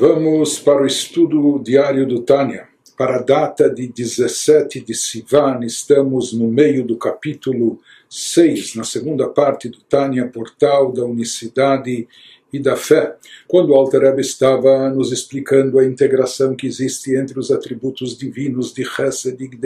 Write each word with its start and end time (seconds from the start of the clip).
Vamos 0.00 0.58
para 0.58 0.82
o 0.82 0.86
estudo 0.86 1.58
diário 1.62 2.06
do 2.06 2.22
Tânia. 2.22 2.66
Para 2.96 3.16
a 3.16 3.22
data 3.22 3.68
de 3.68 3.86
17 3.86 4.80
de 4.80 4.94
Sivan, 4.94 5.60
estamos 5.62 6.32
no 6.32 6.48
meio 6.48 6.82
do 6.82 6.96
capítulo 6.96 7.78
6, 8.08 8.76
na 8.76 8.84
segunda 8.84 9.28
parte 9.28 9.68
do 9.68 9.78
Tânia, 9.82 10.26
Portal 10.26 10.90
da 10.90 11.04
Unicidade 11.04 12.08
e 12.52 12.58
da 12.58 12.76
Fé, 12.76 13.16
quando 13.46 13.74
Alter 13.74 14.02
Rebbe 14.02 14.20
estava 14.20 14.90
nos 14.90 15.12
explicando 15.12 15.78
a 15.78 15.84
integração 15.84 16.54
que 16.54 16.66
existe 16.66 17.14
entre 17.14 17.38
os 17.38 17.50
atributos 17.50 18.16
divinos 18.16 18.72
de 18.72 18.84
Chesed 18.84 19.36
e 19.40 19.48
de 19.48 19.56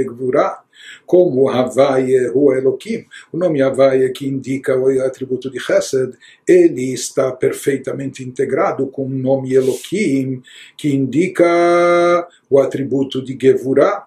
como 1.07 1.49
Havaye 1.49 2.29
Hu 2.31 2.53
Elohim. 2.53 3.07
O 3.33 3.39
nome 3.39 3.63
Havaye 3.63 4.11
que 4.11 4.27
indica 4.27 4.77
o 4.77 4.89
atributo 5.01 5.51
de 5.51 5.59
Chesed, 5.59 6.15
ele 6.47 6.93
está 6.93 7.33
perfeitamente 7.33 8.23
integrado 8.23 8.87
com 8.87 9.07
o 9.07 9.09
nome 9.09 9.55
Elohim, 9.55 10.43
que 10.77 10.95
indica 10.95 12.29
o 12.51 12.59
atributo 12.59 13.23
de 13.25 13.37
Gevurah, 13.41 14.07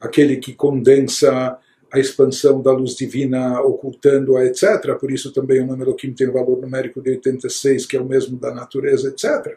aquele 0.00 0.36
que 0.36 0.52
condensa 0.52 1.58
a 1.94 2.00
expansão 2.00 2.60
da 2.60 2.72
luz 2.72 2.96
divina 2.96 3.60
ocultando-a, 3.60 4.44
etc. 4.44 4.94
Por 4.98 5.12
isso 5.12 5.32
também 5.32 5.62
o 5.62 5.66
nome 5.66 5.82
Elohim 5.82 6.12
tem 6.12 6.28
um 6.28 6.32
valor 6.32 6.60
numérico 6.60 7.00
de 7.00 7.10
86, 7.10 7.86
que 7.86 7.96
é 7.96 8.00
o 8.00 8.04
mesmo 8.04 8.36
da 8.36 8.52
natureza, 8.52 9.08
etc. 9.08 9.56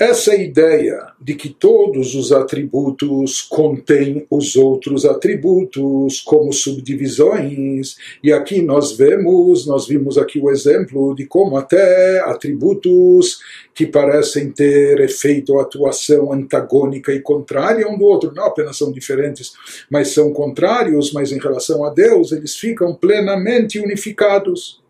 essa 0.00 0.34
ideia 0.34 1.08
de 1.20 1.34
que 1.34 1.50
todos 1.50 2.14
os 2.14 2.32
atributos 2.32 3.42
contêm 3.42 4.26
os 4.30 4.56
outros 4.56 5.04
atributos 5.04 6.22
como 6.22 6.54
subdivisões, 6.54 7.96
e 8.24 8.32
aqui 8.32 8.62
nós 8.62 8.92
vemos, 8.92 9.66
nós 9.66 9.86
vimos 9.86 10.16
aqui 10.16 10.40
o 10.40 10.50
exemplo 10.50 11.14
de 11.14 11.26
como 11.26 11.58
até 11.58 12.18
atributos 12.20 13.40
que 13.74 13.86
parecem 13.86 14.50
ter 14.50 15.00
efeito 15.00 15.52
ou 15.52 15.60
atuação 15.60 16.32
antagônica 16.32 17.12
e 17.12 17.20
contrária 17.20 17.86
um 17.86 17.98
do 17.98 18.04
outro, 18.06 18.32
não 18.34 18.46
apenas 18.46 18.78
são 18.78 18.90
diferentes, 18.90 19.52
mas 19.90 20.08
são 20.08 20.32
contrários, 20.32 21.12
mas 21.12 21.30
em 21.30 21.38
relação 21.38 21.84
a 21.84 21.90
Deus 21.90 22.32
eles 22.32 22.56
ficam 22.56 22.94
plenamente 22.94 23.78
unificados. 23.78 24.80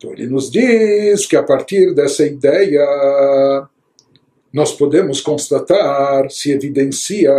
Então 0.00 0.14
ele 0.14 0.26
nos 0.26 0.50
diz 0.50 1.26
que 1.26 1.36
a 1.36 1.42
partir 1.42 1.94
dessa 1.94 2.24
ideia 2.24 3.68
nós 4.50 4.72
podemos 4.72 5.20
constatar, 5.20 6.30
se 6.30 6.50
evidencia 6.50 7.30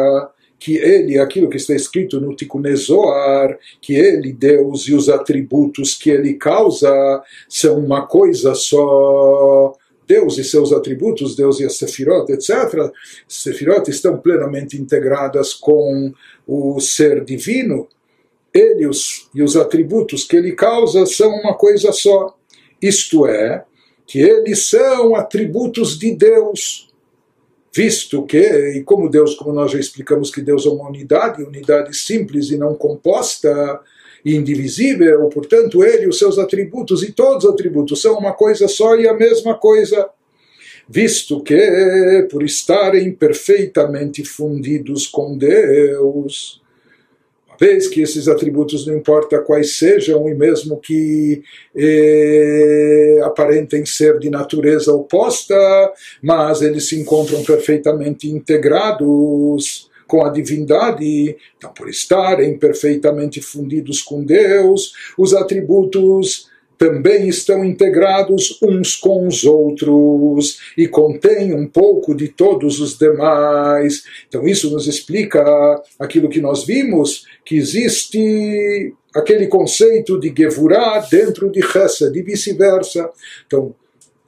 que 0.60 0.78
ele, 0.78 1.18
aquilo 1.18 1.50
que 1.50 1.58
está 1.58 1.74
escrito 1.74 2.22
no 2.22 2.36
Tikkunezoar, 2.36 3.58
que 3.82 3.96
ele, 3.96 4.32
Deus 4.32 4.88
e 4.88 4.94
os 4.94 5.10
atributos 5.10 5.96
que 5.96 6.12
ele 6.12 6.36
causa 6.36 7.24
são 7.50 7.80
uma 7.80 8.06
coisa 8.06 8.54
só. 8.54 9.74
Deus 10.08 10.38
e 10.38 10.44
seus 10.44 10.72
atributos, 10.72 11.36
Deus 11.36 11.60
e 11.60 11.66
a 11.66 11.70
Sefirot, 11.70 12.32
etc. 12.32 12.92
Sefirot 13.28 13.90
estão 13.90 14.20
plenamente 14.20 14.80
integradas 14.80 15.52
com 15.52 16.14
o 16.46 16.80
ser 16.80 17.26
divino. 17.26 17.88
Ele 18.54 18.86
os, 18.86 19.30
e 19.34 19.42
os 19.42 19.56
atributos 19.56 20.26
que 20.26 20.36
ele 20.36 20.52
causa 20.52 21.08
são 21.08 21.32
uma 21.32 21.56
coisa 21.56 21.92
só. 21.92 22.38
Isto 22.82 23.28
é, 23.28 23.64
que 24.08 24.20
eles 24.20 24.70
são 24.70 25.16
atributos 25.16 25.98
de 25.98 26.16
Deus, 26.16 26.90
visto 27.74 28.26
que, 28.26 28.42
e 28.76 28.84
como 28.84 29.10
Deus, 29.10 29.36
como 29.36 29.54
nós 29.54 29.72
já 29.72 29.80
explicamos 29.80 30.30
que 30.30 30.42
Deus 30.42 30.66
é 30.66 30.70
uma 30.70 30.90
unidade, 30.90 31.44
unidade 31.44 31.96
simples 31.96 32.50
e 32.50 32.58
não 32.58 32.76
composta, 32.76 33.80
e 34.24 34.36
indivisível, 34.36 35.28
portanto, 35.30 35.84
ele, 35.84 36.08
os 36.08 36.20
seus 36.20 36.38
atributos 36.38 37.04
e 37.04 37.12
todos 37.12 37.46
os 37.46 37.52
atributos 37.52 38.02
são 38.02 38.18
uma 38.18 38.34
coisa 38.34 38.68
só 38.68 38.96
e 38.96 39.08
a 39.08 39.14
mesma 39.14 39.56
coisa. 39.56 40.10
Visto 40.88 41.42
que, 41.42 42.28
por 42.30 42.44
estarem 42.44 43.12
perfeitamente 43.14 44.24
fundidos 44.26 45.08
com 45.08 45.38
Deus, 45.38 46.62
vez 47.62 47.88
que 47.88 48.02
esses 48.02 48.28
atributos, 48.28 48.88
não 48.88 48.98
importa 48.98 49.38
quais 49.38 49.78
sejam, 49.78 50.28
e 50.28 50.34
mesmo 50.34 50.78
que 50.78 51.44
eh, 51.76 53.20
aparentem 53.24 53.86
ser 53.86 54.18
de 54.18 54.32
natureza 54.32 54.92
oposta, 54.92 55.56
mas 56.24 56.64
eles 56.64 56.90
se 56.90 57.00
encontram 57.00 57.44
perfeitamente 57.44 58.28
integrados 58.28 59.92
com 60.08 60.26
a 60.26 60.30
divindade, 60.30 61.38
então 61.56 61.72
por 61.72 61.88
estarem 61.88 62.58
perfeitamente 62.58 63.40
fundidos 63.40 64.02
com 64.02 64.24
Deus, 64.24 64.94
os 65.16 65.36
atributos 65.36 66.50
também 66.82 67.28
estão 67.28 67.64
integrados 67.64 68.58
uns 68.60 68.96
com 68.96 69.28
os 69.28 69.44
outros 69.44 70.58
e 70.76 70.88
contêm 70.88 71.54
um 71.54 71.68
pouco 71.68 72.16
de 72.16 72.28
todos 72.28 72.80
os 72.80 72.98
demais. 72.98 74.04
Então, 74.28 74.48
isso 74.48 74.72
nos 74.72 74.88
explica 74.88 75.44
aquilo 76.00 76.28
que 76.28 76.42
nós 76.42 76.66
vimos, 76.66 77.28
que 77.46 77.56
existe 77.56 78.96
aquele 79.14 79.46
conceito 79.46 80.20
de 80.20 80.34
Gevurah 80.36 81.06
dentro 81.08 81.52
de 81.52 81.62
Chesed 81.62 82.18
e 82.18 82.24
vice-versa. 82.24 83.12
Então, 83.46 83.76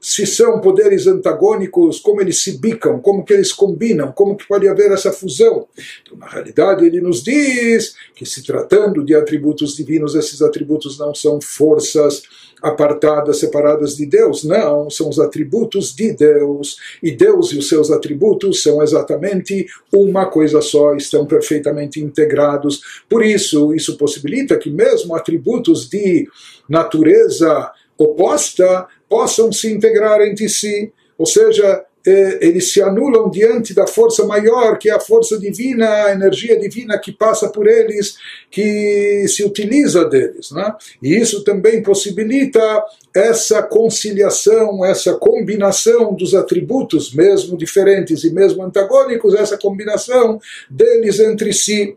se 0.03 0.25
são 0.25 0.59
poderes 0.59 1.07
antagônicos, 1.07 1.97
como 1.97 2.19
eles 2.19 2.43
se 2.43 2.57
bicam, 2.57 2.99
como 2.99 3.23
que 3.23 3.31
eles 3.31 3.53
combinam, 3.53 4.11
como 4.11 4.35
que 4.35 4.45
pode 4.45 4.67
haver 4.67 4.91
essa 4.91 5.13
fusão. 5.13 5.65
Então, 6.01 6.17
na 6.17 6.27
realidade, 6.27 6.85
ele 6.85 6.99
nos 6.99 7.23
diz 7.23 7.95
que 8.13 8.25
se 8.25 8.43
tratando 8.43 9.01
de 9.01 9.15
atributos 9.15 9.77
divinos, 9.77 10.13
esses 10.13 10.41
atributos 10.41 10.99
não 10.99 11.15
são 11.15 11.39
forças 11.39 12.23
apartadas, 12.61 13.39
separadas 13.39 13.95
de 13.95 14.05
Deus, 14.05 14.43
não, 14.43 14.89
são 14.89 15.07
os 15.07 15.19
atributos 15.19 15.95
de 15.95 16.11
Deus, 16.11 16.75
e 17.01 17.09
Deus 17.11 17.53
e 17.53 17.57
os 17.57 17.69
seus 17.69 17.89
atributos 17.89 18.61
são 18.61 18.83
exatamente 18.83 19.65
uma 19.89 20.25
coisa 20.25 20.61
só, 20.61 20.95
estão 20.95 21.25
perfeitamente 21.25 22.01
integrados. 22.01 22.81
Por 23.07 23.23
isso, 23.23 23.73
isso 23.73 23.97
possibilita 23.97 24.57
que 24.57 24.69
mesmo 24.69 25.15
atributos 25.15 25.89
de 25.89 26.27
natureza 26.67 27.71
oposta 27.97 28.87
possam 29.13 29.51
se 29.51 29.71
integrar 29.71 30.21
entre 30.21 30.49
si, 30.49 30.91
ou 31.15 31.27
seja, 31.27 31.85
eh, 32.03 32.39
eles 32.41 32.73
se 32.73 32.81
anulam 32.81 33.29
diante 33.29 33.71
da 33.71 33.85
força 33.85 34.25
maior, 34.25 34.79
que 34.79 34.89
é 34.89 34.93
a 34.93 34.99
força 34.99 35.37
divina, 35.37 35.87
a 36.05 36.13
energia 36.13 36.59
divina 36.59 36.97
que 36.97 37.11
passa 37.11 37.47
por 37.47 37.67
eles, 37.67 38.15
que 38.49 39.27
se 39.27 39.43
utiliza 39.43 40.03
deles. 40.05 40.49
Né? 40.49 40.75
E 40.99 41.15
isso 41.15 41.43
também 41.43 41.83
possibilita 41.83 42.59
essa 43.15 43.61
conciliação, 43.61 44.83
essa 44.83 45.13
combinação 45.13 46.15
dos 46.15 46.33
atributos, 46.33 47.13
mesmo 47.13 47.55
diferentes 47.55 48.23
e 48.23 48.33
mesmo 48.33 48.63
antagônicos, 48.63 49.35
essa 49.35 49.59
combinação 49.59 50.41
deles 50.67 51.19
entre 51.19 51.53
si. 51.53 51.95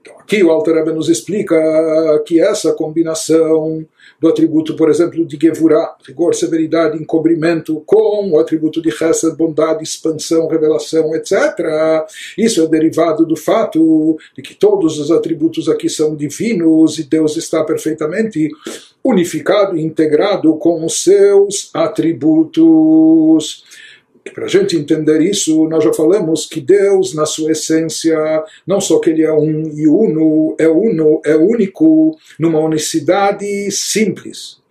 Então, 0.00 0.18
aqui 0.18 0.42
o 0.42 0.50
Alter 0.50 0.74
Rebbe 0.74 0.92
nos 0.92 1.08
explica 1.08 1.54
que 2.26 2.40
essa 2.40 2.72
combinação 2.72 3.86
do 4.24 4.30
atributo, 4.30 4.74
por 4.74 4.88
exemplo, 4.88 5.22
de 5.26 5.38
Gevurah, 5.38 5.96
rigor, 6.08 6.34
severidade, 6.34 6.96
encobrimento, 6.96 7.82
com 7.84 8.30
o 8.30 8.38
atributo 8.38 8.80
de 8.80 8.90
Chesed, 8.90 9.36
bondade, 9.36 9.84
expansão, 9.84 10.48
revelação, 10.48 11.14
etc. 11.14 11.34
Isso 12.38 12.62
é 12.62 12.66
derivado 12.66 13.26
do 13.26 13.36
fato 13.36 14.16
de 14.34 14.40
que 14.40 14.54
todos 14.54 14.98
os 14.98 15.10
atributos 15.10 15.68
aqui 15.68 15.90
são 15.90 16.16
divinos 16.16 16.98
e 16.98 17.02
Deus 17.04 17.36
está 17.36 17.62
perfeitamente 17.64 18.48
unificado 19.04 19.76
e 19.76 19.82
integrado 19.82 20.56
com 20.56 20.82
os 20.86 21.02
seus 21.02 21.68
atributos 21.74 23.62
para 24.32 24.46
a 24.46 24.48
gente 24.48 24.76
entender 24.76 25.20
isso, 25.20 25.68
nós 25.68 25.84
já 25.84 25.92
falamos 25.92 26.46
que 26.46 26.60
Deus, 26.60 27.14
na 27.14 27.26
sua 27.26 27.52
essência, 27.52 28.16
não 28.66 28.80
só 28.80 28.98
que 28.98 29.10
Ele 29.10 29.22
é 29.22 29.32
um 29.32 29.68
e 29.68 29.86
uno, 29.86 30.56
é 30.58 30.68
uno, 30.68 31.20
é 31.24 31.36
único, 31.36 32.16
numa 32.38 32.60
unicidade 32.60 33.70
simples 33.70 34.62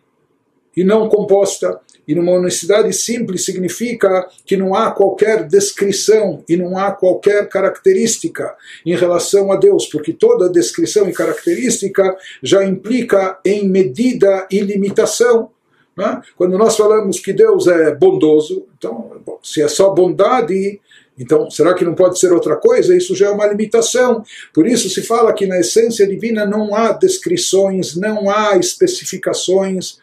e 0.76 0.84
não 0.84 1.08
composta. 1.08 1.80
E 2.06 2.14
numa 2.14 2.34
unicidade 2.34 2.92
simples 2.92 3.46
significa 3.46 4.28
que 4.46 4.58
não 4.58 4.76
há 4.76 4.92
qualquer 4.92 5.48
descrição 5.48 6.44
e 6.50 6.58
não 6.58 6.78
há 6.78 6.92
qualquer 6.92 7.48
característica 7.48 8.54
em 8.86 8.94
relação 8.94 9.52
a 9.52 9.56
Deus, 9.56 9.86
porque 9.86 10.12
toda 10.12 10.50
descrição 10.50 11.08
e 11.08 11.14
característica 11.14 12.18
já 12.42 12.66
implica 12.66 13.40
em 13.46 13.70
medida 13.70 14.46
e 14.52 14.60
limitação. 14.60 15.53
Né? 15.96 16.22
Quando 16.36 16.58
nós 16.58 16.76
falamos 16.76 17.20
que 17.20 17.34
Deus 17.34 17.68
é 17.68 17.94
bondoso, 17.94 18.66
então, 18.78 19.22
bom, 19.26 19.40
se 19.44 19.62
é 19.62 19.68
só 19.68 19.90
bondade, 19.92 20.80
Então, 21.18 21.50
será 21.50 21.74
que 21.74 21.86
não 21.86 21.94
pode 21.94 22.18
ser 22.18 22.34
outra 22.34 22.56
coisa? 22.56 22.96
Isso 22.96 23.16
já 23.16 23.28
é 23.28 23.30
uma 23.30 23.46
limitação. 23.46 24.24
Por 24.54 24.68
isso 24.68 24.90
se 24.90 25.04
fala 25.04 25.34
que 25.34 25.46
na 25.46 25.60
essência 25.60 26.08
divina 26.08 26.46
não 26.46 26.74
há 26.74 26.92
descrições, 26.92 27.96
não 27.96 28.30
há 28.30 28.58
especificações, 28.58 30.00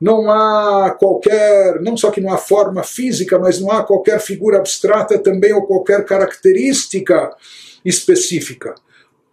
não 0.00 0.30
há 0.30 0.90
qualquer, 0.98 1.80
não 1.80 1.96
só 1.96 2.10
que 2.10 2.20
não 2.20 2.32
há 2.32 2.38
forma 2.38 2.82
física, 2.82 3.38
mas 3.38 3.60
não 3.60 3.70
há 3.70 3.82
qualquer 3.82 4.20
figura 4.20 4.58
abstrata 4.58 5.18
também 5.18 5.52
ou 5.52 5.66
qualquer 5.66 6.04
característica 6.04 7.34
específica. 7.84 8.74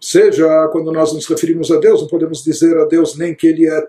Seja 0.01 0.67
quando 0.71 0.91
nós 0.91 1.11
nos 1.13 1.27
referimos 1.27 1.69
a 1.71 1.79
Deus, 1.79 2.01
não 2.01 2.07
podemos 2.07 2.43
dizer 2.43 2.77
a 2.77 2.85
Deus 2.85 3.17
nem 3.17 3.35
que 3.35 3.47
Ele 3.47 3.67
é 3.67 3.87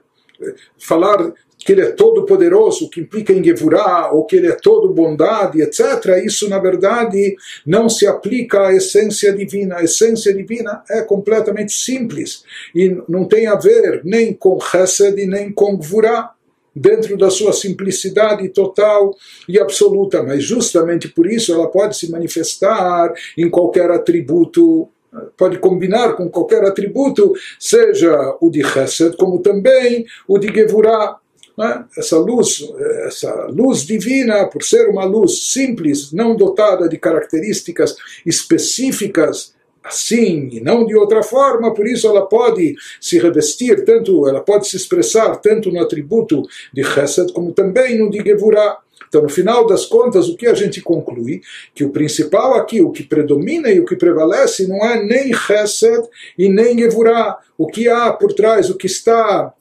falar 0.79 1.33
que 1.65 1.73
ele 1.73 1.83
é 1.83 1.93
todo 1.93 2.25
poderoso, 2.25 2.89
que 2.89 3.01
implica 3.01 3.33
em 3.33 3.45
Gevurah, 3.45 4.11
ou 4.13 4.25
que 4.25 4.37
ele 4.37 4.49
é 4.49 4.57
todo 4.57 4.93
bondade, 4.93 5.61
etc. 5.61 6.23
Isso, 6.25 6.49
na 6.49 6.59
verdade, 6.59 7.37
não 7.67 7.89
se 7.89 8.07
aplica 8.07 8.69
à 8.69 8.75
essência 8.75 9.33
divina. 9.33 9.77
A 9.77 9.85
essência 9.85 10.33
divina 10.33 10.83
é 10.91 11.03
completamente 11.03 11.73
simples 11.73 12.45
e 12.75 12.97
não 13.09 13.27
tem 13.27 13.47
a 13.47 13.57
ver 13.57 14.01
nem 14.05 14.33
com 14.33 14.59
Chesed 14.61 15.27
nem 15.27 15.53
com 15.53 15.81
Gevurah 15.81 16.33
dentro 16.75 17.17
da 17.17 17.31
sua 17.31 17.53
simplicidade 17.53 18.49
total 18.49 19.15
e 19.49 19.59
absoluta, 19.59 20.23
mas 20.23 20.43
justamente 20.43 21.09
por 21.09 21.27
isso 21.27 21.53
ela 21.53 21.69
pode 21.69 21.97
se 21.97 22.11
manifestar 22.11 23.13
em 23.37 23.51
qualquer 23.51 23.91
atributo 23.91 24.89
pode 25.37 25.59
combinar 25.59 26.15
com 26.15 26.29
qualquer 26.29 26.65
atributo, 26.65 27.33
seja 27.59 28.37
o 28.41 28.51
de 28.51 28.63
Chesed, 28.63 29.17
como 29.17 29.41
também 29.41 30.07
o 30.29 30.39
de 30.39 30.49
Gevurah. 30.49 31.17
Né? 31.59 31.85
Essa 31.97 32.17
luz, 32.17 32.67
essa 33.07 33.47
luz 33.47 33.85
divina, 33.85 34.47
por 34.47 34.63
ser 34.63 34.89
uma 34.89 35.05
luz 35.05 35.53
simples, 35.53 36.13
não 36.13 36.37
dotada 36.37 36.89
de 36.89 36.97
características 36.97 37.97
específicas, 38.25 39.55
assim 39.83 40.49
e 40.53 40.61
não 40.61 40.87
de 40.87 40.95
outra 40.95 41.23
forma, 41.23 41.73
por 41.73 41.87
isso 41.87 42.07
ela 42.07 42.27
pode 42.27 42.75
se 43.01 43.19
revestir, 43.19 43.85
tanto 43.85 44.29
ela 44.29 44.41
pode 44.41 44.69
se 44.69 44.77
expressar 44.77 45.37
tanto 45.37 45.71
no 45.73 45.81
atributo 45.81 46.43
de 46.73 46.85
Chesed 46.85 47.33
como 47.33 47.53
também 47.53 47.99
no 47.99 48.11
de 48.11 48.23
Gevurah. 48.23 48.79
Então, 49.11 49.23
no 49.23 49.29
final 49.29 49.67
das 49.67 49.85
contas, 49.85 50.29
o 50.29 50.37
que 50.37 50.47
a 50.47 50.55
gente 50.55 50.81
conclui? 50.81 51.43
Que 51.75 51.85
o 51.85 51.91
principal 51.91 52.55
aqui, 52.55 52.81
o 52.81 52.93
que 52.93 53.03
predomina 53.03 53.69
e 53.69 53.81
o 53.81 53.85
que 53.85 53.97
prevalece, 53.97 54.69
não 54.69 54.77
é 54.87 55.03
nem 55.03 55.35
Chesed 55.35 56.09
e 56.39 56.49
nem 56.49 56.79
Gevurah. 56.79 57.39
O 57.59 57.67
que 57.67 57.89
há 57.89 58.13
por 58.13 58.33
trás, 58.33 58.71
o 58.71 58.77
que 58.77 58.87
está 58.87 59.53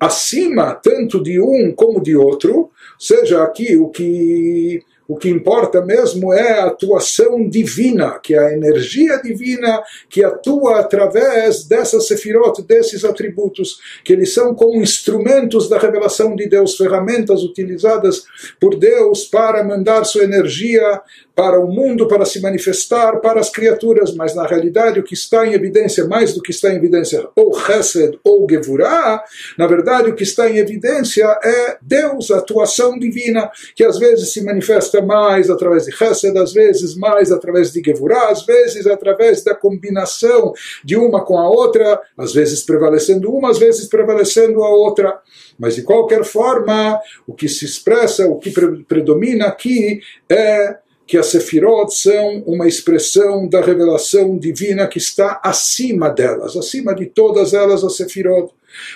acima 0.00 0.74
tanto 0.74 1.22
de 1.22 1.38
um 1.38 1.70
como 1.76 2.02
de 2.02 2.16
outro, 2.16 2.70
seja 2.98 3.42
aqui 3.42 3.76
o 3.76 3.88
que 3.90 4.82
o 5.08 5.16
que 5.16 5.30
importa 5.30 5.80
mesmo 5.80 6.34
é 6.34 6.60
a 6.60 6.66
atuação 6.66 7.48
divina, 7.48 8.20
que 8.22 8.34
é 8.34 8.38
a 8.38 8.52
energia 8.52 9.16
divina 9.22 9.82
que 10.10 10.22
atua 10.22 10.80
através 10.80 11.64
dessas 11.64 12.06
sefirot, 12.06 12.60
desses 12.62 13.06
atributos, 13.06 13.80
que 14.04 14.12
eles 14.12 14.34
são 14.34 14.54
como 14.54 14.82
instrumentos 14.82 15.66
da 15.66 15.78
revelação 15.78 16.36
de 16.36 16.46
Deus, 16.46 16.76
ferramentas 16.76 17.42
utilizadas 17.42 18.24
por 18.60 18.78
Deus 18.78 19.24
para 19.24 19.64
mandar 19.64 20.04
sua 20.04 20.24
energia 20.24 21.00
para 21.38 21.60
o 21.60 21.68
mundo, 21.68 22.08
para 22.08 22.24
se 22.24 22.40
manifestar 22.40 23.20
para 23.20 23.38
as 23.38 23.48
criaturas, 23.48 24.12
mas 24.12 24.34
na 24.34 24.44
realidade 24.44 24.98
o 24.98 25.04
que 25.04 25.14
está 25.14 25.46
em 25.46 25.52
evidência, 25.52 26.04
mais 26.04 26.34
do 26.34 26.42
que 26.42 26.50
está 26.50 26.68
em 26.72 26.74
evidência, 26.74 27.28
ou 27.36 27.56
Chesed 27.56 28.18
ou 28.24 28.44
Gevurah, 28.50 29.22
na 29.56 29.68
verdade 29.68 30.10
o 30.10 30.16
que 30.16 30.24
está 30.24 30.50
em 30.50 30.56
evidência 30.56 31.24
é 31.44 31.78
Deus, 31.80 32.32
a 32.32 32.38
atuação 32.38 32.98
divina, 32.98 33.48
que 33.76 33.84
às 33.84 34.00
vezes 34.00 34.32
se 34.32 34.42
manifesta 34.42 35.00
mais 35.00 35.48
através 35.48 35.84
de 35.84 35.92
Chesed, 35.92 36.36
às 36.36 36.52
vezes 36.52 36.96
mais 36.96 37.30
através 37.30 37.70
de 37.70 37.80
Gevurah, 37.84 38.32
às 38.32 38.44
vezes 38.44 38.84
através 38.88 39.44
da 39.44 39.54
combinação 39.54 40.52
de 40.84 40.96
uma 40.96 41.24
com 41.24 41.38
a 41.38 41.48
outra, 41.48 42.00
às 42.18 42.34
vezes 42.34 42.64
prevalecendo 42.64 43.30
uma, 43.30 43.50
às 43.50 43.58
vezes 43.58 43.86
prevalecendo 43.86 44.64
a 44.64 44.70
outra. 44.70 45.16
Mas 45.56 45.76
de 45.76 45.82
qualquer 45.82 46.24
forma, 46.24 46.98
o 47.28 47.32
que 47.32 47.48
se 47.48 47.64
expressa, 47.64 48.26
o 48.26 48.40
que 48.40 48.50
predomina 48.88 49.46
aqui 49.46 50.00
é 50.28 50.78
que 51.08 51.16
as 51.16 51.28
Sefirot 51.28 51.90
são 51.94 52.42
uma 52.46 52.68
expressão 52.68 53.48
da 53.48 53.62
revelação 53.62 54.36
divina 54.36 54.86
que 54.86 54.98
está 54.98 55.40
acima 55.42 56.10
delas, 56.10 56.54
acima 56.54 56.94
de 56.94 57.06
todas 57.06 57.54
elas, 57.54 57.82
as 57.82 57.96
Sefirot. 57.96 58.52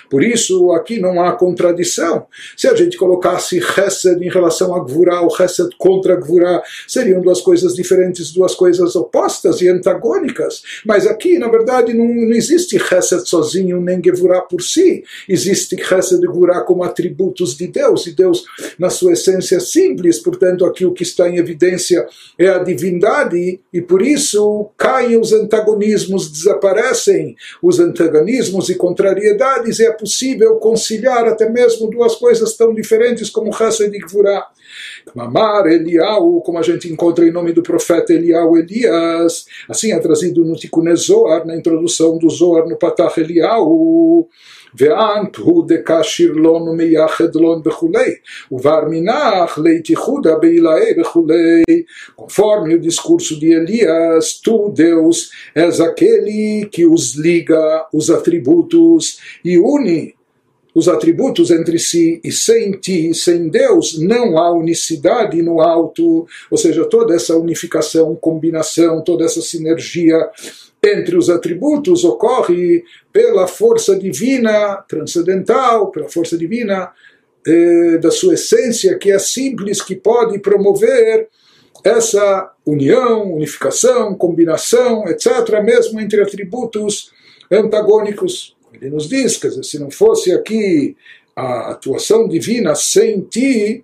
Por 0.09 0.23
isso, 0.23 0.71
aqui 0.71 0.99
não 0.99 1.21
há 1.21 1.33
contradição. 1.33 2.27
Se 2.55 2.67
a 2.67 2.75
gente 2.75 2.97
colocasse 2.97 3.57
Hesed 3.57 4.23
em 4.23 4.29
relação 4.29 4.75
a 4.75 4.83
Gvurah, 4.83 5.21
ou 5.21 5.29
Hesed 5.29 5.69
contra 5.77 6.15
Gvurah, 6.15 6.61
seriam 6.87 7.21
duas 7.21 7.41
coisas 7.41 7.73
diferentes, 7.73 8.31
duas 8.31 8.55
coisas 8.55 8.95
opostas 8.95 9.61
e 9.61 9.67
antagônicas. 9.67 10.61
Mas 10.85 11.07
aqui, 11.07 11.37
na 11.37 11.47
verdade, 11.47 11.93
não, 11.93 12.05
não 12.05 12.33
existe 12.33 12.77
Hesed 12.77 13.27
sozinho, 13.27 13.81
nem 13.81 14.01
Gvurah 14.01 14.41
por 14.41 14.61
si. 14.61 15.03
Existe 15.27 15.75
Hesed 15.75 16.23
e 16.23 16.27
Gvurah 16.27 16.61
como 16.61 16.83
atributos 16.83 17.55
de 17.55 17.67
Deus, 17.67 18.07
e 18.07 18.11
Deus, 18.11 18.43
na 18.77 18.89
sua 18.89 19.13
essência, 19.13 19.59
simples. 19.59 20.19
Portanto, 20.19 20.65
aqui 20.65 20.85
o 20.85 20.93
que 20.93 21.03
está 21.03 21.29
em 21.29 21.37
evidência 21.37 22.05
é 22.37 22.49
a 22.49 22.59
divindade, 22.59 23.59
e 23.71 23.81
por 23.81 24.01
isso 24.01 24.69
caem 24.77 25.19
os 25.19 25.33
antagonismos, 25.33 26.29
desaparecem 26.31 27.35
os 27.61 27.79
antagonismos 27.79 28.69
e 28.69 28.75
contrariedades 28.75 29.72
é 29.79 29.91
possível 29.91 30.55
conciliar 30.55 31.27
até 31.27 31.49
mesmo 31.49 31.89
duas 31.89 32.15
coisas 32.15 32.55
tão 32.55 32.73
diferentes 32.73 33.29
como 33.29 33.49
Hesed 33.49 33.95
e 33.95 33.99
Gvurah. 33.99 34.47
Mamar 35.13 35.67
Eliau, 35.67 36.41
como 36.41 36.57
a 36.57 36.61
gente 36.61 36.91
encontra 36.91 37.25
em 37.25 37.31
nome 37.31 37.51
do 37.51 37.61
profeta 37.61 38.13
Eliau 38.13 38.57
Elias, 38.57 39.45
assim 39.69 39.91
é 39.91 39.99
trazido 39.99 40.43
no 40.43 40.55
Tikkun 40.55 40.95
Zohar, 40.95 41.45
na 41.45 41.55
introdução 41.55 42.17
do 42.17 42.29
Zohar 42.29 42.67
no 42.67 42.77
Patach 42.77 43.19
Eliau. 43.19 44.27
ואנט 44.74 45.36
הוא 45.36 45.64
דקשיר 45.68 46.32
לון 46.32 46.68
ומייחד 46.68 47.34
לון 47.34 47.62
וכולי, 47.64 48.10
ובר 48.52 48.80
מנח 48.90 49.58
leitichuda 49.58 50.38
beilai 50.40 51.00
וכולי. 51.00 51.82
Conforme 52.16 52.74
o 52.74 52.80
discurso 52.80 53.38
de 53.38 53.52
Elias, 53.52 54.40
tu, 54.42 54.72
Deus, 54.74 55.30
és 55.54 55.80
aquele 55.80 56.68
que 56.70 56.86
os 56.86 57.14
liga, 57.14 57.86
os 57.92 58.10
atributos, 58.10 59.18
e 59.44 59.58
une 59.58 60.14
os 60.74 60.88
atributos 60.88 61.50
entre 61.50 61.78
si 61.78 62.20
e 62.22 62.30
sem 62.30 62.72
ti, 62.72 63.12
sem 63.12 63.48
Deus, 63.48 63.98
não 63.98 64.38
há 64.38 64.52
unicidade 64.52 65.42
no 65.42 65.60
alto, 65.60 66.26
ou 66.50 66.58
seja, 66.58 66.84
toda 66.84 67.14
essa 67.14 67.36
unificação, 67.36 68.14
combinação, 68.14 69.02
toda 69.02 69.24
essa 69.24 69.42
sinergia 69.42 70.18
entre 70.83 71.15
os 71.15 71.29
atributos 71.29 72.03
ocorre 72.03 72.83
pela 73.11 73.47
força 73.47 73.97
divina 73.97 74.83
transcendental, 74.87 75.89
pela 75.91 76.09
força 76.09 76.37
divina 76.37 76.91
eh, 77.47 77.97
da 77.99 78.11
sua 78.11 78.33
essência, 78.33 78.97
que 78.97 79.11
é 79.11 79.17
simples, 79.17 79.81
que 79.81 79.95
pode 79.95 80.39
promover 80.39 81.29
essa 81.83 82.53
união, 82.65 83.33
unificação, 83.33 84.15
combinação, 84.15 85.07
etc., 85.07 85.61
mesmo 85.63 85.99
entre 85.99 86.21
atributos 86.21 87.11
antagônicos. 87.51 88.55
Ele 88.73 88.89
nos 88.89 89.07
diz, 89.07 89.37
que 89.37 89.63
se 89.63 89.79
não 89.79 89.91
fosse 89.91 90.31
aqui 90.31 90.95
a 91.35 91.71
atuação 91.71 92.27
divina 92.27 92.75
sem 92.75 93.21
ti, 93.21 93.83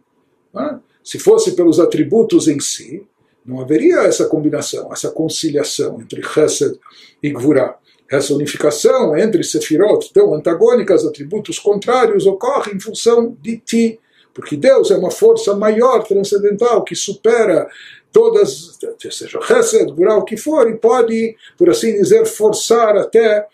né, 0.53 0.79
se 1.03 1.18
fosse 1.18 1.53
pelos 1.53 1.79
atributos 1.79 2.48
em 2.48 2.60
si, 2.60 3.03
não 3.50 3.62
haveria 3.62 4.01
essa 4.01 4.27
combinação, 4.27 4.94
essa 4.94 5.10
conciliação 5.10 6.00
entre 6.00 6.22
Chesed 6.22 6.79
e 7.22 7.32
Gvurah. 7.32 7.75
Essa 8.10 8.34
unificação 8.34 9.18
entre 9.18 9.44
Sefirot, 9.44 10.13
tão 10.13 10.34
antagônicas, 10.36 11.03
atributos 11.03 11.58
contrários, 11.58 12.27
ocorre 12.27 12.74
em 12.74 12.79
função 12.79 13.36
de 13.41 13.58
ti. 13.58 14.00
Porque 14.34 14.56
Deus 14.56 14.91
é 14.91 14.98
uma 14.98 15.10
força 15.10 15.56
maior, 15.56 16.03
transcendental, 16.03 16.84
que 16.84 16.96
supera 16.96 17.68
todas, 18.12 18.77
seja 19.12 19.41
Chesed, 19.41 19.91
Gvurah, 19.91 20.18
o 20.18 20.25
que 20.25 20.38
for, 20.38 20.70
e 20.70 20.77
pode, 20.77 21.36
por 21.58 21.70
assim 21.70 21.94
dizer, 21.94 22.25
forçar 22.25 22.96
até 22.98 23.48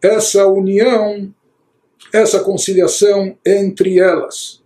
essa 0.00 0.46
união, 0.46 1.32
essa 2.12 2.40
conciliação 2.40 3.36
entre 3.44 3.98
elas. 3.98 4.60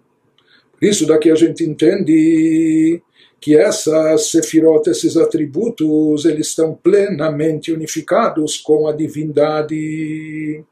Isso 0.81 1.07
daqui 1.07 1.31
a 1.31 1.35
gente 1.35 1.65
entende 1.65 3.03
que 3.45 3.55
essas 3.55 4.31
sefirot, 4.31 4.89
esses 4.89 5.19
atributos, 5.19 6.25
eles 6.25 6.47
estão 6.47 6.73
plenamente 6.75 7.71
unificados 7.71 8.57
com 8.57 8.89
a 8.89 8.93
divindade. 8.93 10.65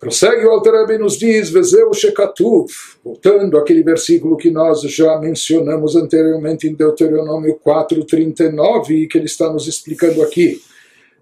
Prossegue 0.00 0.46
o 0.46 0.50
Alter 0.50 0.98
nos 0.98 1.18
diz, 1.18 1.50
Vezeu 1.50 1.92
Shekatuv, 1.92 2.72
voltando 3.04 3.58
àquele 3.58 3.82
versículo 3.82 4.38
que 4.38 4.50
nós 4.50 4.80
já 4.80 5.18
mencionamos 5.18 5.96
anteriormente 5.96 6.66
em 6.66 6.72
Deuteronômio 6.72 7.60
4.39, 7.62 9.06
que 9.06 9.18
ele 9.18 9.26
está 9.26 9.52
nos 9.52 9.68
explicando 9.68 10.22
aqui, 10.22 10.62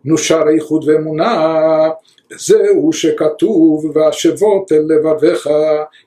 no 0.03 0.15
Shara 0.15 0.51
Ichud 0.55 0.85
Vemunah, 0.85 1.93
זהו 2.29 2.93
שכתוב 2.93 3.91
והשבות 3.93 4.71
אל 4.71 4.85
לבביך 4.87 5.49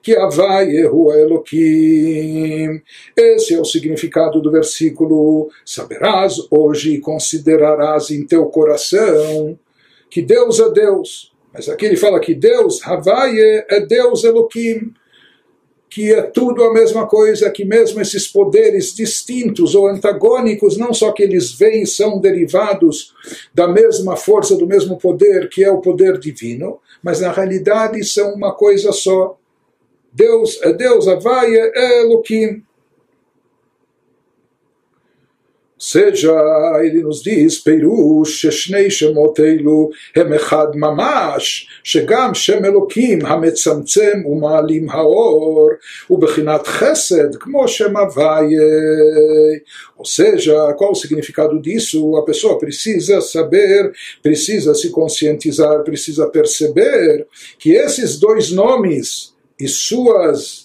כי 0.03 0.15
הוויה 0.15 0.87
הוא 0.89 1.13
האלוקים 1.13 2.71
Elokim. 2.75 2.81
Esse 3.17 3.53
é 3.55 3.59
o 3.59 3.65
significado 3.65 4.41
do 4.41 4.51
versículo. 4.51 5.49
Saberás 5.65 6.35
hoje 6.51 6.95
e 6.95 6.99
considerarás 6.99 8.11
em 8.11 8.25
teu 8.25 8.45
coração 8.47 9.57
que 10.09 10.21
Deus 10.21 10.59
é 10.59 10.69
Deus. 10.69 11.31
Mas 11.53 11.69
aqui 11.69 11.85
ele 11.85 11.97
fala 11.97 12.19
que 12.19 12.33
Deus, 12.35 12.85
Havaye, 12.85 13.65
é 13.69 13.79
Deus 13.79 14.23
Elokim 14.23 14.93
que 15.94 16.12
é 16.12 16.22
tudo 16.22 16.64
a 16.64 16.72
mesma 16.74 17.06
coisa, 17.06 17.48
que 17.52 17.64
mesmo 17.64 18.00
esses 18.00 18.26
poderes 18.26 18.92
distintos 18.92 19.76
ou 19.76 19.86
antagônicos, 19.86 20.76
não 20.76 20.92
só 20.92 21.12
que 21.12 21.22
eles 21.22 21.52
vêm 21.52 21.86
são 21.86 22.18
derivados 22.18 23.14
da 23.54 23.68
mesma 23.68 24.16
força, 24.16 24.56
do 24.56 24.66
mesmo 24.66 24.98
poder, 24.98 25.48
que 25.48 25.62
é 25.62 25.70
o 25.70 25.80
poder 25.80 26.18
divino, 26.18 26.80
mas 27.00 27.20
na 27.20 27.30
realidade 27.30 28.02
são 28.02 28.34
uma 28.34 28.52
coisa 28.52 28.90
só. 28.90 29.38
Deus 30.12 30.60
é 30.62 30.72
Deus, 30.72 31.06
Havaia 31.06 31.70
é 31.72 32.00
Elohim 32.00 32.60
seja, 35.78 36.32
ele 36.82 37.02
nos 37.02 37.22
diz, 37.22 37.58
Peirush, 37.62 38.40
Sheshnei 38.40 38.90
Shemot 38.90 39.38
Eilu, 39.38 39.90
Hemechad 40.14 40.74
Mamash, 40.74 41.66
Shegam 41.84 42.34
Shem 42.34 42.62
Elokim, 42.62 43.22
Hametzamtzem 43.22 44.24
Umalim 44.24 44.88
Haor, 44.88 45.78
Ubechinat 46.08 46.64
Chesed, 46.64 47.38
Kmo 47.38 47.66
Shem 47.66 47.96
Avaye. 47.96 49.62
Ou 49.96 50.04
seja, 50.04 50.74
qual 50.74 50.92
o 50.92 50.94
significado 50.94 51.60
disso? 51.60 52.16
A 52.16 52.24
pessoa 52.24 52.58
precisa 52.58 53.20
saber, 53.20 53.92
precisa 54.22 54.74
se 54.74 54.90
conscientizar, 54.90 55.82
precisa 55.82 56.26
perceber 56.28 57.26
que 57.58 57.72
esses 57.72 58.18
dois 58.18 58.50
nomes 58.50 59.34
e 59.58 59.68
suas 59.68 60.63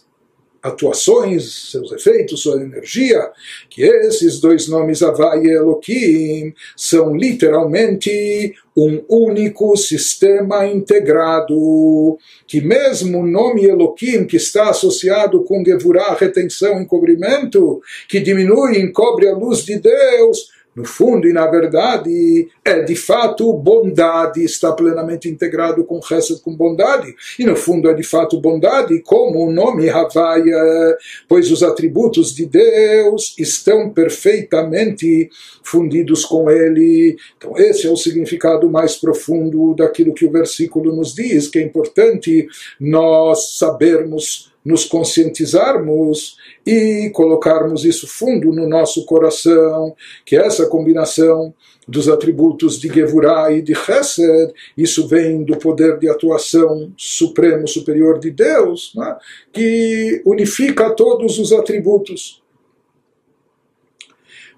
atuações, 0.61 1.71
seus 1.71 1.91
efeitos, 1.91 2.41
sua 2.41 2.61
energia, 2.61 3.29
que 3.69 3.83
esses 3.83 4.39
dois 4.39 4.67
nomes 4.67 5.01
Havai 5.01 5.43
e 5.43 5.49
Elohim 5.49 6.53
são 6.75 7.15
literalmente 7.15 8.53
um 8.75 9.03
único 9.09 9.75
sistema 9.75 10.65
integrado, 10.65 12.17
que 12.47 12.61
mesmo 12.61 13.19
o 13.19 13.27
nome 13.27 13.65
Elohim, 13.65 14.25
que 14.25 14.37
está 14.37 14.69
associado 14.69 15.43
com 15.43 15.63
Gevurah, 15.63 16.15
retenção, 16.15 16.81
encobrimento, 16.81 17.81
que 18.07 18.19
diminui 18.19 18.77
e 18.77 18.81
encobre 18.81 19.27
a 19.27 19.35
luz 19.35 19.65
de 19.65 19.79
Deus, 19.79 20.49
no 20.79 20.85
fundo 20.85 21.27
e 21.27 21.33
na 21.33 21.45
verdade, 21.45 22.47
é 22.63 22.81
de 22.81 22.95
fato 22.95 23.51
bondade, 23.51 24.41
está 24.41 24.71
plenamente 24.71 25.27
integrado 25.27 25.83
com 25.83 26.01
Chesed, 26.01 26.41
com 26.41 26.55
bondade. 26.55 27.13
E 27.37 27.43
no 27.43 27.55
fundo 27.55 27.89
é 27.89 27.93
de 27.93 28.03
fato 28.03 28.39
bondade, 28.39 29.01
como 29.01 29.45
o 29.45 29.51
nome 29.51 29.89
Havaya, 29.89 30.97
pois 31.27 31.51
os 31.51 31.63
atributos 31.63 32.33
de 32.33 32.45
Deus 32.45 33.35
estão 33.37 33.89
perfeitamente 33.89 35.29
fundidos 35.61 36.23
com 36.23 36.49
ele. 36.49 37.17
Então, 37.37 37.57
esse 37.57 37.85
é 37.85 37.89
o 37.89 37.97
significado 37.97 38.69
mais 38.69 38.95
profundo 38.95 39.75
daquilo 39.75 40.13
que 40.13 40.25
o 40.25 40.31
versículo 40.31 40.95
nos 40.95 41.13
diz, 41.13 41.49
que 41.49 41.59
é 41.59 41.61
importante 41.61 42.47
nós 42.79 43.57
sabermos, 43.57 44.49
nos 44.68 44.84
conscientizarmos 44.84 46.36
e 46.66 47.10
colocarmos 47.12 47.84
isso 47.84 48.06
fundo 48.06 48.52
no 48.52 48.66
nosso 48.66 49.04
coração, 49.04 49.94
que 50.24 50.36
essa 50.36 50.66
combinação 50.66 51.54
dos 51.86 52.08
atributos 52.08 52.80
de 52.80 52.88
Gevurah 52.88 53.52
e 53.52 53.60
de 53.60 53.74
Chesed, 53.74 54.52
isso 54.76 55.06
vem 55.06 55.44
do 55.44 55.56
poder 55.58 55.98
de 55.98 56.08
atuação 56.08 56.92
supremo, 56.96 57.68
superior 57.68 58.18
de 58.18 58.30
Deus, 58.30 58.92
né? 58.94 59.16
que 59.52 60.22
unifica 60.24 60.90
todos 60.90 61.38
os 61.38 61.52
atributos. 61.52 62.44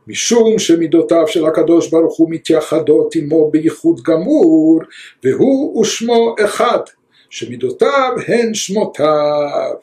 משום 0.09 0.59
שמידותיו 0.59 1.29
של 1.29 1.47
הקדוש 1.47 1.91
ברוך 1.91 2.17
הוא 2.17 2.31
מתייחדות 2.31 3.15
עמו 3.17 3.51
בייחוד 3.51 4.01
גמור, 4.03 4.81
והוא 5.25 5.81
ושמו 5.81 6.35
אחד, 6.45 6.81
שמידותיו 7.31 8.13
הן 8.29 8.55
שמותיו. 8.55 9.75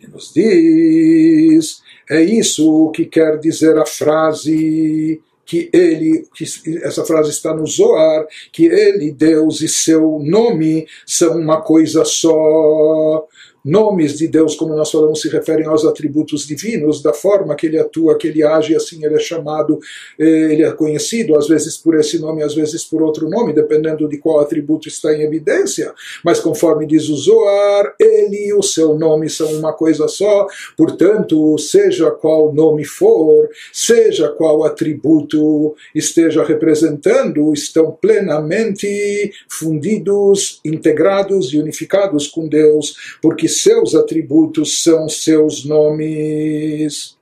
Ele 0.00 0.12
nos 0.12 0.32
diz, 0.32 1.82
é 2.08 2.22
isso 2.22 2.90
que 2.92 3.04
quer 3.04 3.38
dizer 3.38 3.76
a 3.78 3.86
frase 3.86 5.20
que 5.48 5.70
ele, 5.72 6.26
que 6.34 6.44
essa 6.82 7.04
frase 7.06 7.30
está 7.30 7.54
no 7.54 7.66
Zoar, 7.66 8.26
que 8.52 8.66
ele, 8.66 9.10
Deus 9.10 9.62
e 9.62 9.68
seu 9.68 10.18
nome 10.22 10.86
são 11.06 11.38
uma 11.38 11.62
coisa 11.62 12.04
só 12.04 13.26
nomes 13.68 14.16
de 14.16 14.26
Deus, 14.26 14.56
como 14.56 14.74
nós 14.74 14.90
falamos, 14.90 15.20
se 15.20 15.28
referem 15.28 15.66
aos 15.66 15.84
atributos 15.84 16.46
divinos, 16.46 17.02
da 17.02 17.12
forma 17.12 17.54
que 17.54 17.66
ele 17.66 17.78
atua, 17.78 18.16
que 18.16 18.28
ele 18.28 18.42
age, 18.42 18.74
assim 18.74 19.04
ele 19.04 19.14
é 19.14 19.18
chamado, 19.18 19.78
eh, 20.18 20.52
ele 20.52 20.62
é 20.62 20.72
conhecido, 20.72 21.36
às 21.36 21.46
vezes 21.46 21.76
por 21.76 21.94
esse 21.94 22.18
nome, 22.18 22.42
às 22.42 22.54
vezes 22.54 22.84
por 22.84 23.02
outro 23.02 23.28
nome, 23.28 23.52
dependendo 23.52 24.08
de 24.08 24.16
qual 24.18 24.40
atributo 24.40 24.88
está 24.88 25.14
em 25.14 25.22
evidência. 25.22 25.92
Mas 26.24 26.40
conforme 26.40 26.86
diz 26.86 27.08
o 27.08 27.16
Zoar, 27.16 27.94
ele 28.00 28.48
e 28.48 28.54
o 28.54 28.62
seu 28.62 28.94
nome 28.94 29.28
são 29.28 29.52
uma 29.54 29.72
coisa 29.72 30.08
só, 30.08 30.46
portanto, 30.76 31.58
seja 31.58 32.10
qual 32.10 32.52
nome 32.52 32.84
for, 32.84 33.48
seja 33.72 34.28
qual 34.28 34.64
atributo 34.64 35.74
esteja 35.94 36.42
representando, 36.42 37.52
estão 37.52 37.90
plenamente 37.92 39.32
fundidos, 39.48 40.60
integrados 40.64 41.52
e 41.52 41.58
unificados 41.58 42.26
com 42.26 42.48
Deus, 42.48 43.18
porque 43.20 43.48
seus 43.62 43.94
atributos 43.94 44.82
são 44.82 45.08
seus 45.08 45.64
nomes. 45.64 47.16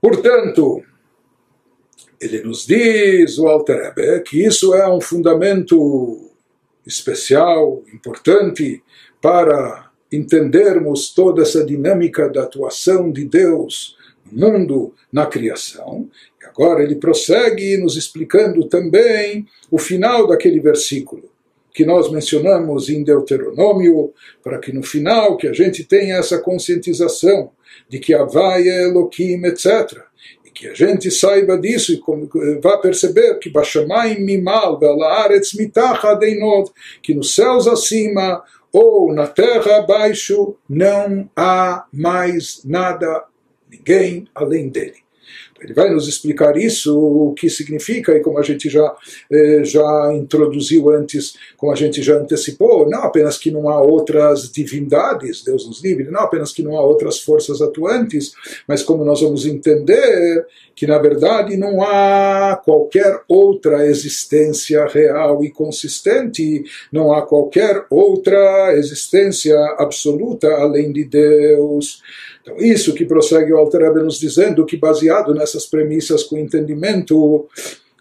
Portanto, 0.00 0.82
ele 2.20 2.42
nos 2.42 2.66
diz, 2.66 3.38
o 3.38 3.46
Alter 3.46 3.94
Rebbe, 3.94 4.22
que 4.22 4.44
isso 4.44 4.74
é 4.74 4.88
um 4.88 5.00
fundamento 5.00 6.30
especial, 6.86 7.82
importante, 7.92 8.82
para 9.20 9.90
entendermos 10.12 11.12
toda 11.12 11.42
essa 11.42 11.64
dinâmica 11.64 12.28
da 12.28 12.42
atuação 12.42 13.10
de 13.10 13.24
Deus 13.24 13.96
no 14.30 14.52
mundo, 14.52 14.94
na 15.12 15.26
criação. 15.26 16.08
E 16.40 16.46
agora 16.46 16.82
ele 16.82 16.96
prossegue 16.96 17.76
nos 17.76 17.96
explicando 17.96 18.68
também 18.68 19.46
o 19.70 19.78
final 19.78 20.26
daquele 20.26 20.60
versículo 20.60 21.33
que 21.74 21.84
nós 21.84 22.10
mencionamos 22.10 22.88
em 22.88 23.02
Deuteronômio, 23.02 24.14
para 24.44 24.60
que 24.60 24.72
no 24.72 24.82
final 24.84 25.36
que 25.36 25.48
a 25.48 25.52
gente 25.52 25.82
tenha 25.82 26.16
essa 26.16 26.38
conscientização 26.38 27.50
de 27.88 27.98
que 27.98 28.14
Havai 28.14 28.68
é 28.68 28.84
Elohim, 28.84 29.44
etc. 29.44 30.00
E 30.46 30.50
que 30.50 30.68
a 30.68 30.74
gente 30.74 31.10
saiba 31.10 31.58
disso 31.58 31.92
e 31.92 32.60
vá 32.60 32.78
perceber 32.78 33.40
que 33.40 33.50
Bashamayim 33.50 34.20
mimal, 34.20 34.78
Velaaretz 34.78 35.54
mitachad 35.54 36.22
einod, 36.22 36.70
que 37.02 37.12
nos 37.12 37.34
céus 37.34 37.66
acima 37.66 38.44
ou 38.72 39.12
na 39.12 39.26
terra 39.26 39.78
abaixo 39.78 40.56
não 40.68 41.28
há 41.36 41.86
mais 41.92 42.62
nada, 42.64 43.24
ninguém 43.68 44.28
além 44.32 44.68
dele. 44.68 45.03
Ele 45.64 45.72
vai 45.72 45.90
nos 45.90 46.06
explicar 46.06 46.56
isso, 46.56 46.96
o 46.98 47.32
que 47.32 47.48
significa, 47.48 48.12
e 48.12 48.20
como 48.20 48.38
a 48.38 48.42
gente 48.42 48.68
já, 48.68 48.94
eh, 49.30 49.64
já 49.64 50.12
introduziu 50.14 50.90
antes, 50.90 51.34
como 51.56 51.72
a 51.72 51.74
gente 51.74 52.02
já 52.02 52.16
antecipou, 52.16 52.88
não 52.88 53.02
apenas 53.02 53.38
que 53.38 53.50
não 53.50 53.68
há 53.68 53.80
outras 53.80 54.52
divindades, 54.52 55.42
Deus 55.42 55.66
nos 55.66 55.82
livre, 55.82 56.10
não 56.10 56.20
apenas 56.20 56.52
que 56.52 56.62
não 56.62 56.76
há 56.76 56.82
outras 56.82 57.20
forças 57.20 57.62
atuantes, 57.62 58.32
mas 58.68 58.82
como 58.82 59.04
nós 59.04 59.22
vamos 59.22 59.46
entender 59.46 60.46
que 60.84 60.86
na 60.86 60.98
verdade 60.98 61.56
não 61.56 61.80
há 61.82 62.60
qualquer 62.62 63.22
outra 63.26 63.86
existência 63.86 64.84
real 64.86 65.42
e 65.42 65.50
consistente, 65.50 66.62
não 66.92 67.10
há 67.10 67.22
qualquer 67.22 67.86
outra 67.88 68.74
existência 68.76 69.56
absoluta 69.78 70.46
além 70.46 70.92
de 70.92 71.04
Deus. 71.04 72.02
Então, 72.42 72.58
isso 72.58 72.92
que 72.92 73.06
prossegue 73.06 73.50
o 73.54 73.56
Alter 73.56 73.94
nos 73.94 74.20
dizendo 74.20 74.66
que, 74.66 74.76
baseado 74.76 75.32
nessas 75.32 75.64
premissas 75.64 76.22
com 76.22 76.36
entendimento 76.36 77.48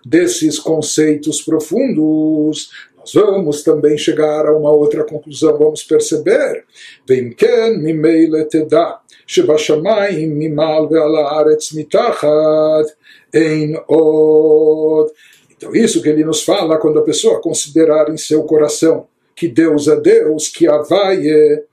desses 0.05 0.59
conceitos 0.59 1.41
profundos, 1.41 2.69
nós 3.02 3.12
vamos 3.14 3.62
também 3.62 3.96
chegar 3.96 4.46
a 4.46 4.56
uma 4.56 4.70
outra 4.70 5.04
conclusão, 5.04 5.56
vamos 5.56 5.82
perceber. 5.82 6.64
Vemken 7.06 7.78
mimeile 7.78 8.44
teda, 8.44 8.98
שבשמיים 9.28 10.38
ממעל 10.38 10.86
ועל 10.90 11.16
הארץ 11.16 11.72
מתחת 11.72 12.86
אין 13.34 13.76
עוד. 13.86 15.08
Então, 15.56 15.74
isso 15.74 16.00
que 16.00 16.08
ele 16.08 16.24
nos 16.24 16.44
fala 16.44 16.78
quando 16.78 17.00
a 17.00 17.02
pessoa 17.02 17.40
considerar 17.40 18.08
em 18.10 18.16
seu 18.16 18.44
coração 18.44 19.06
que 19.34 19.48
Deus 19.48 19.88
é 19.88 19.96
Deus, 20.00 20.46
que 20.48 20.68
Havaie 20.68 21.64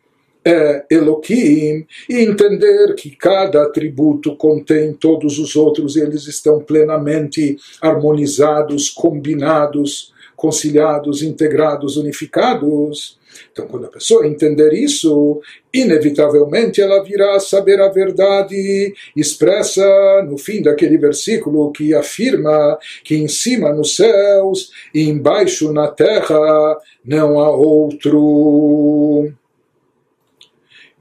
é 0.44 0.86
Elohim 0.90 1.86
e 2.10 2.20
entender 2.20 2.96
que 2.96 3.16
cada 3.16 3.64
atributo 3.64 4.36
contém 4.36 4.94
todos 4.94 5.38
os 5.38 5.56
outros 5.56 5.96
e 5.96 6.02
eles 6.02 6.28
estão 6.28 6.60
plenamente 6.60 7.58
harmonizados, 7.82 8.90
combinados 8.90 10.14
conciliados, 10.41 11.23
integrados, 11.23 11.99
unificados. 11.99 13.19
Então, 13.53 13.67
quando 13.67 13.85
a 13.85 13.91
pessoa 13.91 14.27
entender 14.27 14.73
isso, 14.73 15.39
inevitavelmente 15.73 16.81
ela 16.81 17.05
virá 17.05 17.37
a 17.37 17.41
saber 17.41 17.79
a 17.79 17.91
verdade 17.91 18.95
expressa 19.15 19.85
no 20.27 20.39
fim 20.39 20.63
daquele 20.63 20.97
versículo 20.97 21.71
que 21.71 21.95
afirma 21.95 22.79
que 23.05 23.17
em 23.17 23.29
cima 23.29 23.71
nos 23.75 23.97
céus 23.97 24.71
e 24.95 25.03
embaixo 25.03 25.75
na 25.75 25.89
terra 25.89 26.79
não 27.05 27.39
há 27.39 27.51
outro. 27.51 29.31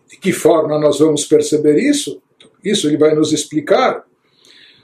De 0.09 0.17
que 0.17 0.33
forma 0.33 0.77
nós 0.77 0.99
vamos 0.99 1.23
perceber 1.23 1.77
isso? 1.79 2.21
Isso 2.61 2.87
ele 2.87 2.97
vai 2.97 3.15
nos 3.15 3.31
explicar. 3.31 4.03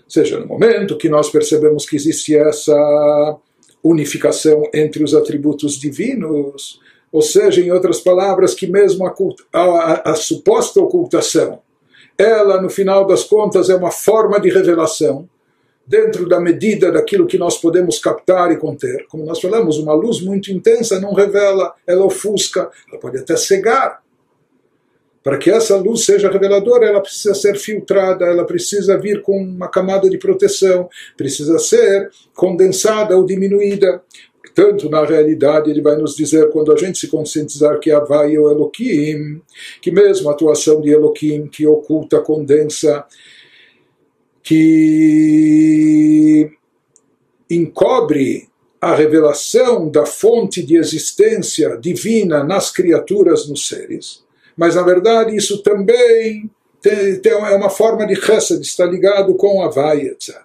Seja 0.08 0.40
no 0.40 0.48
momento 0.48 0.98
que 0.98 1.10
nós 1.10 1.30
percebemos 1.30 1.86
que 1.86 1.98
existe 1.98 2.38
essa 2.38 3.38
unificação 3.86 4.64
entre 4.74 5.04
os 5.04 5.14
atributos 5.14 5.80
divinos, 5.80 6.82
ou 7.12 7.22
seja, 7.22 7.62
em 7.62 7.72
outras 7.72 8.00
palavras, 8.00 8.56
que 8.56 8.66
mesmo 8.66 9.06
a, 9.06 9.14
a, 9.54 10.12
a, 10.12 10.16
suposta 10.16 10.82
ocultação, 10.82 11.60
ela, 12.18 12.60
no 12.60 12.70
final 12.70 13.06
das 13.06 13.24
contas, 13.24 13.70
é 13.70 13.76
uma 13.76 13.92
forma 13.92 14.40
de 14.40 14.50
revelação, 14.50 15.30
dentro 15.86 16.28
da 16.28 16.40
medida 16.40 16.92
daquilo 16.92 17.28
que 17.28 17.38
nós 17.38 17.60
podemos 17.60 18.00
captar 18.00 18.52
e 18.52 18.58
conter. 18.58 19.06
Como 19.08 19.24
nós 19.24 19.40
falamos, 19.40 19.78
uma 19.78 19.94
luz 19.94 20.20
muito 20.20 20.52
intensa 20.52 21.00
não 21.00 21.14
revela, 21.14 21.74
ela 21.86 22.06
ofusca, 22.06 22.72
ela 22.90 23.00
pode 23.00 23.20
até 23.20 23.38
cegar. 23.38 24.02
Para 25.26 25.40
que 25.40 25.50
essa 25.50 25.76
luz 25.76 26.06
seja 26.06 26.30
reveladora, 26.30 26.86
ela 26.86 27.02
precisa 27.02 27.34
ser 27.34 27.58
filtrada, 27.58 28.26
ela 28.26 28.46
precisa 28.46 28.96
vir 28.96 29.24
com 29.24 29.36
uma 29.36 29.68
camada 29.68 30.08
de 30.08 30.20
proteção, 30.20 30.88
precisa 31.18 31.58
ser 31.58 32.12
condensada 32.36 33.18
ou 33.18 33.26
diminuída. 33.26 34.04
Portanto, 34.40 34.88
na 34.88 35.04
realidade, 35.04 35.72
ele 35.72 35.82
vai 35.82 35.98
nos 35.98 36.16
dizer, 36.16 36.52
quando 36.52 36.72
a 36.72 36.78
gente 36.78 37.00
se 37.00 37.08
conscientizar 37.08 37.80
que 37.80 37.90
Havai 37.90 38.36
é 38.36 38.40
o 38.40 38.52
Elohim, 38.52 39.42
que 39.82 39.92
mesmo 39.92 40.30
a 40.30 40.34
atuação 40.34 40.80
de 40.80 40.92
Elohim, 40.92 41.48
que 41.48 41.66
oculta, 41.66 42.22
condensa, 42.22 43.04
que 44.44 46.52
encobre 47.50 48.48
a 48.80 48.94
revelação 48.94 49.90
da 49.90 50.06
fonte 50.06 50.62
de 50.62 50.78
existência 50.78 51.78
divina 51.78 52.44
nas 52.44 52.72
criaturas, 52.72 53.50
nos 53.50 53.68
seres, 53.68 54.24
mas 54.56 54.76
na 54.76 54.84
verdade 54.84 55.36
isso 55.36 55.62
também 55.62 56.50
é 56.88 57.56
uma 57.56 57.70
forma 57.70 58.06
de 58.06 58.16
de 58.60 58.66
está 58.66 58.86
ligado 58.86 59.34
com 59.36 59.64
a 59.64 59.70
vai, 59.70 60.02
etc. 60.02 60.36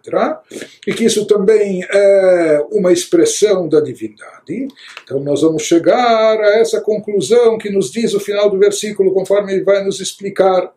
E 0.86 0.94
que 0.94 1.04
isso 1.04 1.26
também 1.26 1.84
é 1.84 2.64
uma 2.70 2.92
expressão 2.92 3.68
da 3.68 3.80
divindade. 3.80 4.68
Então 5.04 5.20
nós 5.20 5.42
vamos 5.42 5.62
chegar 5.64 6.40
a 6.40 6.58
essa 6.58 6.80
conclusão 6.80 7.58
que 7.58 7.70
nos 7.70 7.90
diz 7.90 8.14
o 8.14 8.20
final 8.20 8.48
do 8.48 8.58
versículo, 8.58 9.12
conforme 9.12 9.52
ele 9.52 9.64
vai 9.64 9.84
nos 9.84 10.00
explicar. 10.00 10.72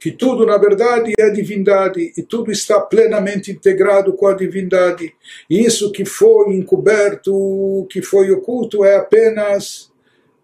Que 0.00 0.10
tudo 0.10 0.46
na 0.46 0.56
verdade 0.56 1.12
é 1.18 1.28
divindade 1.28 2.12
e 2.16 2.22
tudo 2.22 2.50
está 2.50 2.80
plenamente 2.80 3.52
integrado 3.52 4.14
com 4.14 4.26
a 4.26 4.32
divindade. 4.32 5.12
E 5.48 5.60
isso 5.60 5.92
que 5.92 6.06
foi 6.06 6.54
encoberto, 6.54 7.86
que 7.90 8.00
foi 8.00 8.30
oculto, 8.30 8.82
é 8.82 8.96
apenas 8.96 9.90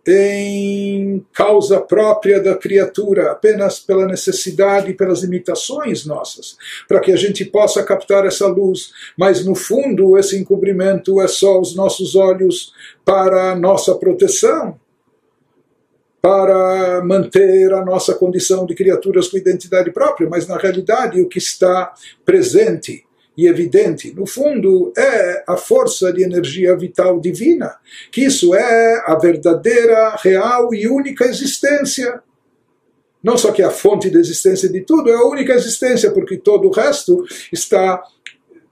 em 0.07 1.25
causa 1.33 1.81
própria 1.81 2.41
da 2.41 2.55
criatura, 2.55 3.33
apenas 3.33 3.81
pela 3.81 4.07
necessidade 4.07 4.91
e 4.91 4.95
pelas 4.95 5.23
limitações 5.23 6.07
nossas, 6.07 6.57
para 6.87 7.01
que 7.01 7.11
a 7.11 7.17
gente 7.17 7.45
possa 7.45 7.83
captar 7.83 8.25
essa 8.25 8.47
luz. 8.47 8.93
Mas 9.19 9.45
no 9.45 9.57
fundo, 9.57 10.17
esse 10.17 10.37
encobrimento 10.37 11.21
é 11.21 11.27
só 11.27 11.59
os 11.59 11.75
nossos 11.75 12.15
olhos 12.15 12.73
para 13.05 13.53
a 13.53 13.57
nossa 13.57 13.97
proteção, 13.97 14.79
para 16.27 17.05
manter 17.05 17.73
a 17.73 17.85
nossa 17.85 18.13
condição 18.13 18.67
de 18.67 18.75
criaturas 18.75 19.29
com 19.29 19.37
identidade 19.37 19.93
própria, 19.93 20.29
mas 20.29 20.45
na 20.49 20.57
realidade 20.57 21.23
o 21.23 21.29
que 21.29 21.39
está 21.39 21.95
presente 22.25 23.05
e 23.39 23.47
evidente, 23.47 24.13
no 24.13 24.27
fundo, 24.27 24.93
é 24.99 25.45
a 25.47 25.57
força 25.57 26.13
de 26.13 26.25
energia 26.25 26.77
vital 26.77 27.21
divina, 27.21 27.77
que 28.11 28.23
isso 28.23 28.57
é 28.57 29.05
a 29.07 29.15
verdadeira, 29.15 30.17
real 30.21 30.75
e 30.75 30.89
única 30.89 31.27
existência. 31.27 32.21
Não 33.23 33.39
só 33.39 33.53
que 33.53 33.63
é 33.63 33.67
a 33.67 33.71
fonte 33.71 34.11
da 34.11 34.19
existência 34.19 34.69
de 34.69 34.81
tudo, 34.81 35.09
é 35.11 35.15
a 35.15 35.27
única 35.27 35.53
existência, 35.53 36.11
porque 36.11 36.37
todo 36.37 36.67
o 36.67 36.73
resto 36.73 37.25
está 37.53 38.03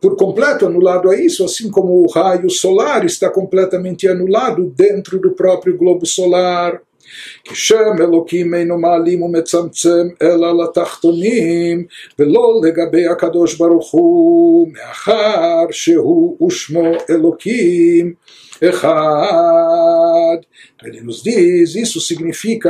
por 0.00 0.16
completo 0.16 0.66
anulado 0.66 1.08
a 1.08 1.16
isso, 1.16 1.44
assim 1.44 1.70
como 1.70 2.02
o 2.02 2.10
raio 2.10 2.50
solar 2.50 3.06
está 3.06 3.30
completamente 3.30 4.08
anulado 4.08 4.72
dentro 4.76 5.20
do 5.20 5.30
próprio 5.30 5.78
globo 5.78 6.04
solar. 6.04 6.82
כי 7.43 7.55
שם 7.55 8.01
אלוקים 8.01 8.53
אינו 8.53 8.77
מעלים 8.77 9.21
ומצמצם 9.21 10.07
אלא 10.21 10.63
לתחתונים 10.63 11.85
ולא 12.19 12.61
לגבי 12.63 13.07
הקדוש 13.07 13.57
ברוך 13.57 13.91
הוא 13.91 14.67
מאחר 14.73 15.65
שהוא 15.71 16.47
ושמו 16.47 16.91
אלוקים 17.09 18.13
אחד. 18.69 20.37
Ele 20.83 21.01
nos 21.01 21.21
diz, 21.21 21.75
isso 21.75 21.99
significa 21.99 22.69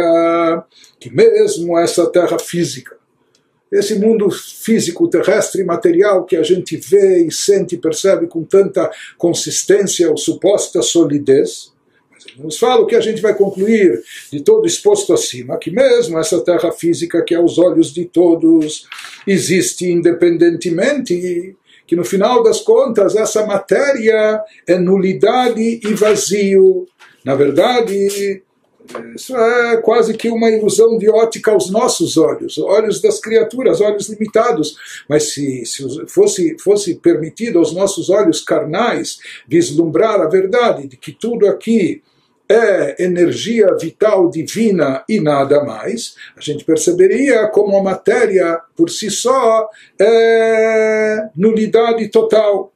que 0.99 1.09
mesmo 1.12 1.77
essa 1.77 2.07
terra 2.07 2.39
física, 2.39 2.97
esse 3.71 3.95
mundo 3.99 4.31
físico, 4.31 5.07
terrestre 5.07 5.62
e 5.62 5.65
material 5.65 6.25
que 6.25 6.35
a 6.35 6.41
gente 6.41 6.75
vê 6.75 7.23
e 7.27 7.31
sente 7.31 7.75
e 7.75 7.77
percebe 7.77 8.25
com 8.27 8.43
tanta 8.43 8.89
consistência 9.15 10.09
ou 10.09 10.17
suposta 10.17 10.81
solidez, 10.81 11.71
nos 12.38 12.58
fala 12.58 12.82
o 12.82 12.86
que 12.86 12.96
a 12.96 13.00
gente 13.00 13.20
vai 13.20 13.34
concluir 13.34 14.02
de 14.32 14.40
todo 14.40 14.66
exposto 14.66 15.12
acima, 15.12 15.58
que 15.58 15.70
mesmo 15.70 16.18
essa 16.18 16.40
terra 16.40 16.72
física 16.72 17.22
que 17.22 17.34
aos 17.34 17.58
olhos 17.58 17.92
de 17.92 18.04
todos 18.04 18.86
existe 19.26 19.90
independentemente, 19.90 21.56
que 21.86 21.96
no 21.96 22.04
final 22.04 22.42
das 22.42 22.60
contas 22.60 23.14
essa 23.14 23.46
matéria 23.46 24.42
é 24.66 24.78
nulidade 24.78 25.80
e 25.82 25.94
vazio. 25.94 26.86
Na 27.24 27.34
verdade, 27.34 28.42
isso 29.14 29.36
é 29.36 29.76
quase 29.78 30.14
que 30.14 30.28
uma 30.28 30.50
ilusão 30.50 30.98
de 30.98 31.08
ótica 31.08 31.50
aos 31.50 31.70
nossos 31.70 32.16
olhos, 32.16 32.58
olhos 32.58 33.00
das 33.00 33.18
criaturas, 33.18 33.80
olhos 33.80 34.08
limitados. 34.08 34.76
Mas 35.08 35.32
se, 35.32 35.64
se 35.64 36.06
fosse, 36.06 36.56
fosse 36.58 36.94
permitido 36.96 37.58
aos 37.58 37.72
nossos 37.72 38.10
olhos 38.10 38.42
carnais 38.42 39.18
vislumbrar 39.48 40.20
a 40.20 40.28
verdade 40.28 40.86
de 40.86 40.96
que 40.96 41.12
tudo 41.12 41.46
aqui 41.46 42.02
é 42.48 43.02
energia 43.02 43.66
vital 43.80 44.28
divina 44.28 45.02
e 45.09 45.20
nada 45.20 45.64
mais, 45.64 46.14
a 46.37 46.40
gente 46.40 46.64
perceberia 46.64 47.48
como 47.48 47.76
a 47.76 47.83
matéria 47.83 48.61
por 48.76 48.90
si 48.90 49.11
só 49.11 49.68
é 49.98 51.28
nulidade 51.35 52.09
total. 52.09 52.72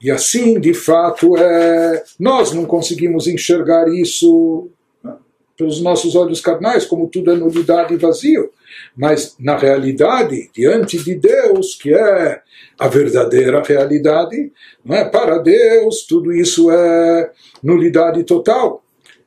E 0.00 0.10
assim, 0.10 0.60
de 0.60 0.74
fato, 0.74 1.36
é, 1.36 2.04
nós 2.18 2.52
não 2.52 2.64
conseguimos 2.64 3.26
enxergar 3.26 3.88
isso 3.88 4.68
né, 5.02 5.14
pelos 5.56 5.80
nossos 5.80 6.14
olhos 6.14 6.40
carnais, 6.40 6.84
como 6.84 7.08
tudo 7.08 7.32
é 7.32 7.36
nulidade 7.36 7.94
e 7.94 7.96
vazio. 7.96 8.50
Mas, 8.96 9.36
na 9.38 9.56
realidade, 9.56 10.50
diante 10.54 10.98
de 10.98 11.14
Deus, 11.14 11.74
que 11.74 11.94
é 11.94 12.40
a 12.78 12.88
verdadeira 12.88 13.62
realidade, 13.62 14.52
não 14.84 14.96
é? 14.96 15.04
para 15.04 15.38
Deus 15.38 16.06
tudo 16.06 16.32
isso 16.32 16.70
é 16.70 17.30
nulidade 17.62 18.24
total. 18.24 18.84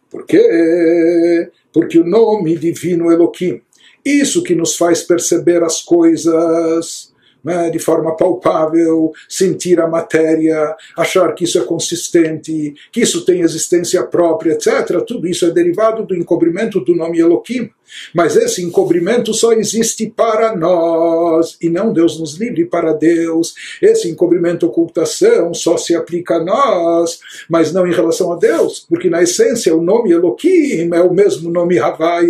Por 0.09 0.25
quê? 0.25 1.49
Porque 1.73 1.99
o 1.99 2.05
nome 2.05 2.57
divino 2.57 3.11
Elohim, 3.11 3.61
isso 4.05 4.43
que 4.43 4.55
nos 4.55 4.75
faz 4.75 5.03
perceber 5.03 5.63
as 5.63 5.81
coisas 5.81 7.11
né, 7.43 7.69
de 7.69 7.79
forma 7.79 8.15
palpável, 8.15 9.11
sentir 9.27 9.79
a 9.79 9.87
matéria, 9.87 10.75
achar 10.97 11.33
que 11.33 11.43
isso 11.43 11.57
é 11.57 11.63
consistente, 11.63 12.73
que 12.91 13.01
isso 13.01 13.25
tem 13.25 13.41
existência 13.41 14.03
própria, 14.03 14.53
etc. 14.53 15.01
Tudo 15.07 15.27
isso 15.27 15.45
é 15.45 15.51
derivado 15.51 16.05
do 16.05 16.15
encobrimento 16.15 16.79
do 16.79 16.95
nome 16.95 17.19
Elohim. 17.19 17.69
Mas 18.13 18.35
esse 18.35 18.63
encobrimento 18.63 19.33
só 19.33 19.53
existe 19.53 20.07
para 20.07 20.55
nós, 20.55 21.57
e 21.61 21.69
não 21.69 21.93
Deus 21.93 22.19
nos 22.19 22.37
livre 22.37 22.65
para 22.65 22.93
Deus. 22.93 23.53
Esse 23.81 24.09
encobrimento, 24.09 24.65
ocultação, 24.65 25.53
só 25.53 25.77
se 25.77 25.95
aplica 25.95 26.35
a 26.35 26.43
nós, 26.43 27.19
mas 27.49 27.73
não 27.73 27.87
em 27.87 27.93
relação 27.93 28.31
a 28.31 28.35
Deus, 28.35 28.85
porque 28.87 29.09
na 29.09 29.21
essência 29.21 29.75
o 29.75 29.81
nome 29.81 30.11
Elohim 30.11 30.89
é 30.93 31.01
o 31.01 31.13
mesmo 31.13 31.49
nome 31.49 31.79
Havai, 31.79 32.27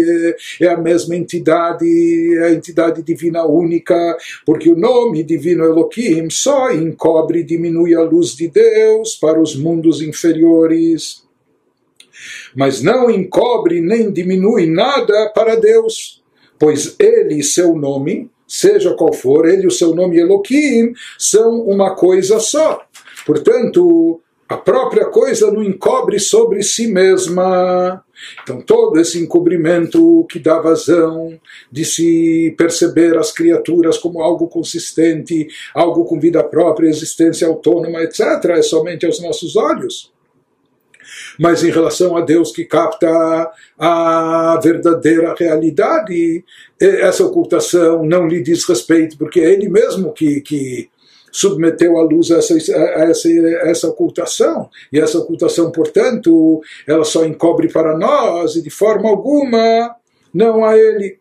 é 0.60 0.68
a 0.68 0.78
mesma 0.78 1.16
entidade, 1.16 1.86
é 2.38 2.44
a 2.46 2.52
entidade 2.52 3.02
divina 3.02 3.46
única, 3.46 4.18
porque 4.46 4.70
o 4.70 4.78
nome 4.78 5.24
divino 5.24 5.64
Elohim 5.64 6.30
só 6.30 6.72
encobre 6.72 7.40
e 7.40 7.44
diminui 7.44 7.96
a 7.96 8.02
luz 8.02 8.36
de 8.36 8.48
Deus 8.48 9.16
para 9.16 9.42
os 9.42 9.56
mundos 9.56 10.02
inferiores 10.02 11.22
mas 12.56 12.82
não 12.82 13.10
encobre 13.10 13.82
nem 13.82 14.12
diminui 14.12 14.66
nada 14.66 15.32
para 15.34 15.56
Deus, 15.56 16.22
pois 16.60 16.96
ele 17.00 17.40
e 17.40 17.44
seu 17.44 17.76
nome 17.76 18.30
seja 18.48 18.94
qual 18.96 19.14
for, 19.14 19.48
ele 19.48 19.64
e 19.64 19.68
o 19.68 19.72
seu 19.72 19.96
nome 19.96 20.20
Elohim 20.20 20.94
são 21.18 21.62
uma 21.62 21.96
coisa 21.96 22.38
só. 22.40 22.82
Portanto, 23.26 24.20
a 24.52 24.58
própria 24.58 25.06
coisa 25.06 25.50
não 25.50 25.64
encobre 25.64 26.20
sobre 26.20 26.62
si 26.62 26.88
mesma. 26.88 28.04
Então, 28.44 28.62
todo 28.62 29.00
esse 29.00 29.18
encobrimento 29.18 30.28
que 30.30 30.40
dá 30.40 30.60
vazão 30.60 31.40
de 31.72 31.86
se 31.86 32.54
perceber 32.58 33.18
as 33.18 33.32
criaturas 33.32 33.98
como 33.98 34.22
algo 34.22 34.50
consistente, 34.50 35.48
algo 35.74 36.04
com 36.04 36.20
vida 36.20 36.44
própria, 36.44 36.90
existência 36.90 37.48
autônoma, 37.48 38.02
etc., 38.04 38.20
é 38.50 38.62
somente 38.62 39.06
aos 39.06 39.22
nossos 39.22 39.56
olhos. 39.56 40.12
Mas 41.42 41.64
em 41.64 41.72
relação 41.72 42.16
a 42.16 42.22
Deus 42.22 42.52
que 42.52 42.64
capta 42.64 43.52
a 43.76 44.60
verdadeira 44.62 45.34
realidade, 45.36 46.46
essa 46.80 47.26
ocultação 47.26 48.06
não 48.06 48.28
lhe 48.28 48.44
diz 48.44 48.64
respeito, 48.64 49.18
porque 49.18 49.40
é 49.40 49.52
Ele 49.52 49.68
mesmo 49.68 50.14
que, 50.14 50.40
que 50.42 50.88
submeteu 51.32 51.98
à 51.98 52.04
luz 52.04 52.30
essa, 52.30 52.56
essa, 52.56 53.28
essa 53.64 53.88
ocultação. 53.88 54.70
E 54.94 55.00
essa 55.00 55.18
ocultação, 55.18 55.72
portanto, 55.72 56.62
ela 56.86 57.04
só 57.04 57.26
encobre 57.26 57.70
para 57.70 57.98
nós 57.98 58.56
e 58.56 58.62
de 58.62 58.70
forma 58.70 59.10
alguma 59.10 59.96
não 60.32 60.64
a 60.64 60.78
ele. 60.78 61.18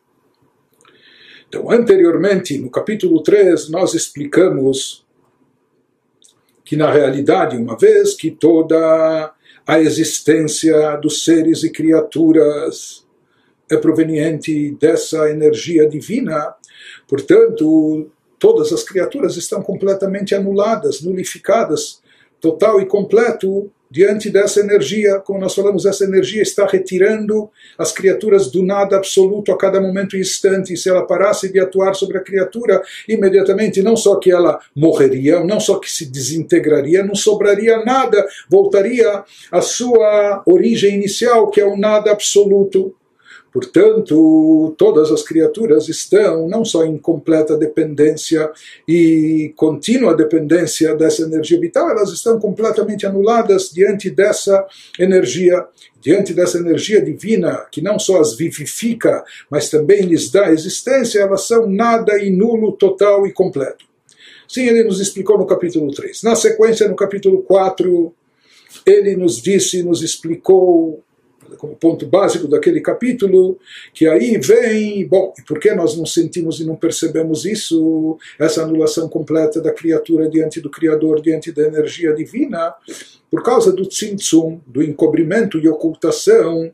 Então, 1.49 1.71
anteriormente, 1.71 2.59
no 2.59 2.69
capítulo 2.69 3.23
3, 3.23 3.71
nós 3.71 3.95
explicamos 3.95 5.03
que, 6.63 6.77
na 6.77 6.93
realidade, 6.93 7.57
uma 7.57 7.79
vez 7.79 8.13
que 8.13 8.31
toda 8.31 9.33
a 9.71 9.81
existência 9.81 10.97
dos 10.97 11.23
seres 11.23 11.63
e 11.63 11.71
criaturas 11.71 13.07
é 13.71 13.77
proveniente 13.77 14.73
dessa 14.81 15.31
energia 15.31 15.89
divina, 15.89 16.57
portanto, 17.07 18.11
todas 18.37 18.73
as 18.73 18.83
criaturas 18.83 19.37
estão 19.37 19.63
completamente 19.63 20.35
anuladas, 20.35 21.03
nulificadas, 21.03 22.03
total 22.41 22.81
e 22.81 22.87
completo 22.87 23.71
diante 23.91 24.31
dessa 24.31 24.61
energia. 24.61 25.19
Como 25.19 25.41
nós 25.41 25.55
falamos, 25.55 25.85
essa 25.85 26.05
energia 26.05 26.43
está 26.43 26.67
retirando 26.67 27.51
as 27.77 27.93
criaturas 27.93 28.51
do 28.51 28.63
nada 28.63 28.97
absoluto 28.97 29.51
a 29.51 29.59
cada 29.59 29.81
momento 29.81 30.17
e 30.17 30.21
instante. 30.21 30.75
E 30.75 30.77
se 30.77 30.89
ela 30.89 31.07
parasse 31.07 31.53
de 31.53 31.59
atuar 31.59 31.95
sobre 31.95 32.19
a 32.19 32.23
criatura, 32.23 32.83
imediatamente 33.09 33.83
não 33.83 33.97
só 33.97 34.17
que 34.17 34.31
ela 34.31 34.61
morreria, 34.75 35.43
não 35.43 35.59
só 35.59 35.79
que 35.79 35.91
se 35.91 36.07
desintegraria, 36.07 37.03
não 37.03 37.15
sobraria 37.15 37.85
nada, 37.85 38.27
voltaria 38.49 39.25
à 39.51 39.61
sua 39.61 40.43
origem 40.47 40.95
inicial, 40.95 41.51
que 41.51 41.61
é 41.61 41.65
o 41.65 41.77
nada 41.77 42.13
absoluto. 42.13 42.95
Portanto, 43.53 44.75
todas 44.79 45.11
as 45.11 45.23
criaturas 45.23 45.89
estão 45.89 46.49
não 46.49 46.65
só 46.65 46.85
em 46.85 46.97
completa 46.97 47.57
dependência 47.57 48.51
e 48.87 49.53
contínua 49.57 50.15
dependência 50.15 50.95
dessa 50.95 51.23
energia 51.23 51.59
vital, 51.59 51.91
elas 51.91 52.11
estão 52.11 52.39
completamente 52.39 53.05
anuladas 53.07 53.71
diante 53.71 54.09
dessa 54.09 54.65
energia, 54.99 55.67
diante 56.01 56.33
dessa 56.33 56.59
energia 56.59 57.03
divina 57.03 57.67
que 57.73 57.83
não 57.83 57.99
só 57.99 58.21
as 58.21 58.37
vivifica, 58.37 59.25
mas 59.51 59.69
também 59.69 60.03
lhes 60.03 60.31
dá 60.31 60.51
existência, 60.53 61.21
elas 61.21 61.47
são 61.47 61.69
nada 61.69 62.23
e 62.23 62.31
nulo, 62.31 62.73
total 62.73 63.27
e 63.27 63.33
completo. 63.33 63.85
Sim, 64.47 64.67
ele 64.67 64.85
nos 64.85 65.01
explicou 65.01 65.39
no 65.39 65.47
capítulo 65.47 65.93
3. 65.93 66.23
Na 66.23 66.35
sequência, 66.35 66.89
no 66.89 66.97
capítulo 66.97 67.43
4, 67.43 68.13
ele 68.87 69.17
nos 69.17 69.41
disse, 69.41 69.83
nos 69.83 70.03
explicou 70.03 71.03
como 71.57 71.77
ponto 71.77 72.07
básico 72.07 72.49
daquele 72.49 72.81
capítulo, 72.81 73.59
que 73.93 74.07
aí 74.07 74.39
vem, 74.39 75.07
bom, 75.07 75.33
e 75.39 75.43
por 75.43 75.59
que 75.59 75.75
nós 75.75 75.97
não 75.97 76.07
sentimos 76.07 76.61
e 76.61 76.65
não 76.65 76.77
percebemos 76.77 77.45
isso, 77.45 78.19
essa 78.39 78.63
anulação 78.63 79.09
completa 79.09 79.61
da 79.61 79.73
criatura 79.73 80.29
diante 80.29 80.61
do 80.61 80.71
Criador, 80.71 81.21
diante 81.21 81.53
da 81.53 81.63
energia 81.63 82.13
divina, 82.13 82.75
por 83.31 83.43
causa 83.43 83.73
do 83.73 83.87
tzimtzum, 83.87 84.61
do 84.67 84.83
encobrimento 84.83 85.59
e 85.59 85.69
ocultação 85.69 86.73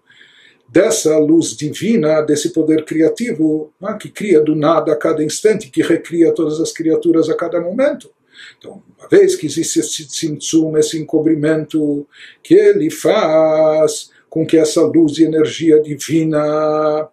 dessa 0.69 1.17
luz 1.19 1.57
divina, 1.57 2.21
desse 2.23 2.51
poder 2.51 2.85
criativo, 2.85 3.73
né, 3.81 3.97
que 4.01 4.09
cria 4.09 4.41
do 4.41 4.55
nada 4.55 4.93
a 4.93 4.97
cada 4.97 5.23
instante, 5.23 5.71
que 5.71 5.83
recria 5.83 6.33
todas 6.33 6.61
as 6.61 6.73
criaturas 6.73 7.29
a 7.29 7.35
cada 7.35 7.61
momento. 7.61 8.11
Então, 8.59 8.83
uma 8.99 9.09
vez 9.09 9.35
que 9.37 9.47
existe 9.47 9.81
esse 9.81 10.07
tzimtzum, 10.07 10.77
esse 10.77 10.99
encobrimento 10.99 12.07
que 12.43 12.55
ele 12.55 12.91
faz 12.91 14.11
com 14.37 14.45
que 14.45 14.59
essa 14.59 14.83
luz 14.83 15.17
e 15.17 15.25
energia 15.25 15.81
divina 15.81 17.09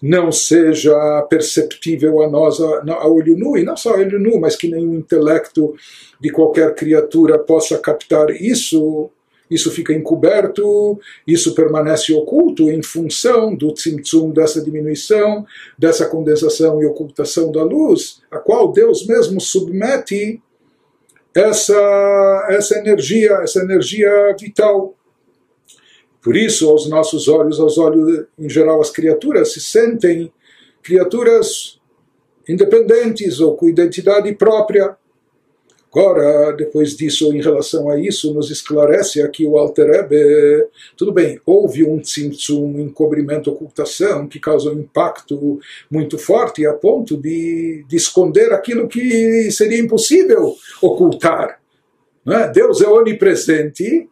não 0.00 0.32
seja 0.32 1.20
perceptível 1.28 2.22
a 2.22 2.30
nós 2.30 2.58
a, 2.58 3.06
olho 3.06 3.36
nu, 3.36 3.58
e 3.58 3.62
não 3.62 3.76
só 3.76 3.90
a 3.90 3.98
olho 3.98 4.18
nu, 4.18 4.40
mas 4.40 4.56
que 4.56 4.66
nenhum 4.66 4.94
intelecto 4.94 5.74
de 6.18 6.30
qualquer 6.30 6.74
criatura 6.74 7.38
possa 7.38 7.76
captar 7.76 8.30
isso, 8.30 9.10
isso 9.50 9.70
fica 9.70 9.92
encoberto, 9.92 10.98
isso 11.26 11.54
permanece 11.54 12.14
oculto 12.14 12.70
em 12.70 12.82
função 12.82 13.54
do 13.54 13.74
tzimtzum, 13.74 14.30
dessa 14.30 14.58
diminuição, 14.64 15.44
dessa 15.78 16.06
condensação 16.06 16.80
e 16.80 16.86
ocultação 16.86 17.52
da 17.52 17.62
luz, 17.62 18.22
a 18.30 18.38
qual 18.38 18.72
Deus 18.72 19.06
mesmo 19.06 19.42
submete 19.42 20.40
essa, 21.34 22.46
essa 22.48 22.78
energia, 22.78 23.40
essa 23.42 23.60
energia 23.60 24.34
vital. 24.40 24.94
Por 26.26 26.36
isso, 26.36 26.68
aos 26.68 26.88
nossos 26.88 27.28
olhos, 27.28 27.60
aos 27.60 27.78
olhos 27.78 28.26
em 28.36 28.48
geral, 28.50 28.80
as 28.80 28.90
criaturas 28.90 29.52
se 29.52 29.60
sentem 29.60 30.32
criaturas 30.82 31.78
independentes 32.48 33.38
ou 33.38 33.56
com 33.56 33.68
identidade 33.68 34.34
própria. 34.34 34.96
Agora, 35.88 36.50
depois 36.50 36.96
disso, 36.96 37.32
em 37.32 37.40
relação 37.40 37.88
a 37.88 37.96
isso, 37.96 38.34
nos 38.34 38.50
esclarece 38.50 39.22
aqui 39.22 39.46
o 39.46 39.56
Alter 39.56 39.88
Ebe, 39.88 40.66
tudo 40.96 41.12
bem, 41.12 41.40
houve 41.46 41.84
um 41.84 42.00
tzimtzum, 42.00 42.74
um 42.74 42.80
encobrimento, 42.80 43.52
ocultação, 43.52 44.26
que 44.26 44.40
causa 44.40 44.72
um 44.72 44.80
impacto 44.80 45.60
muito 45.88 46.18
forte 46.18 46.66
a 46.66 46.72
ponto 46.72 47.16
de, 47.16 47.84
de 47.86 47.96
esconder 47.96 48.52
aquilo 48.52 48.88
que 48.88 49.48
seria 49.52 49.78
impossível 49.78 50.56
ocultar. 50.82 51.60
É? 52.26 52.48
Deus 52.48 52.80
é 52.80 52.88
onipresente, 52.88 54.08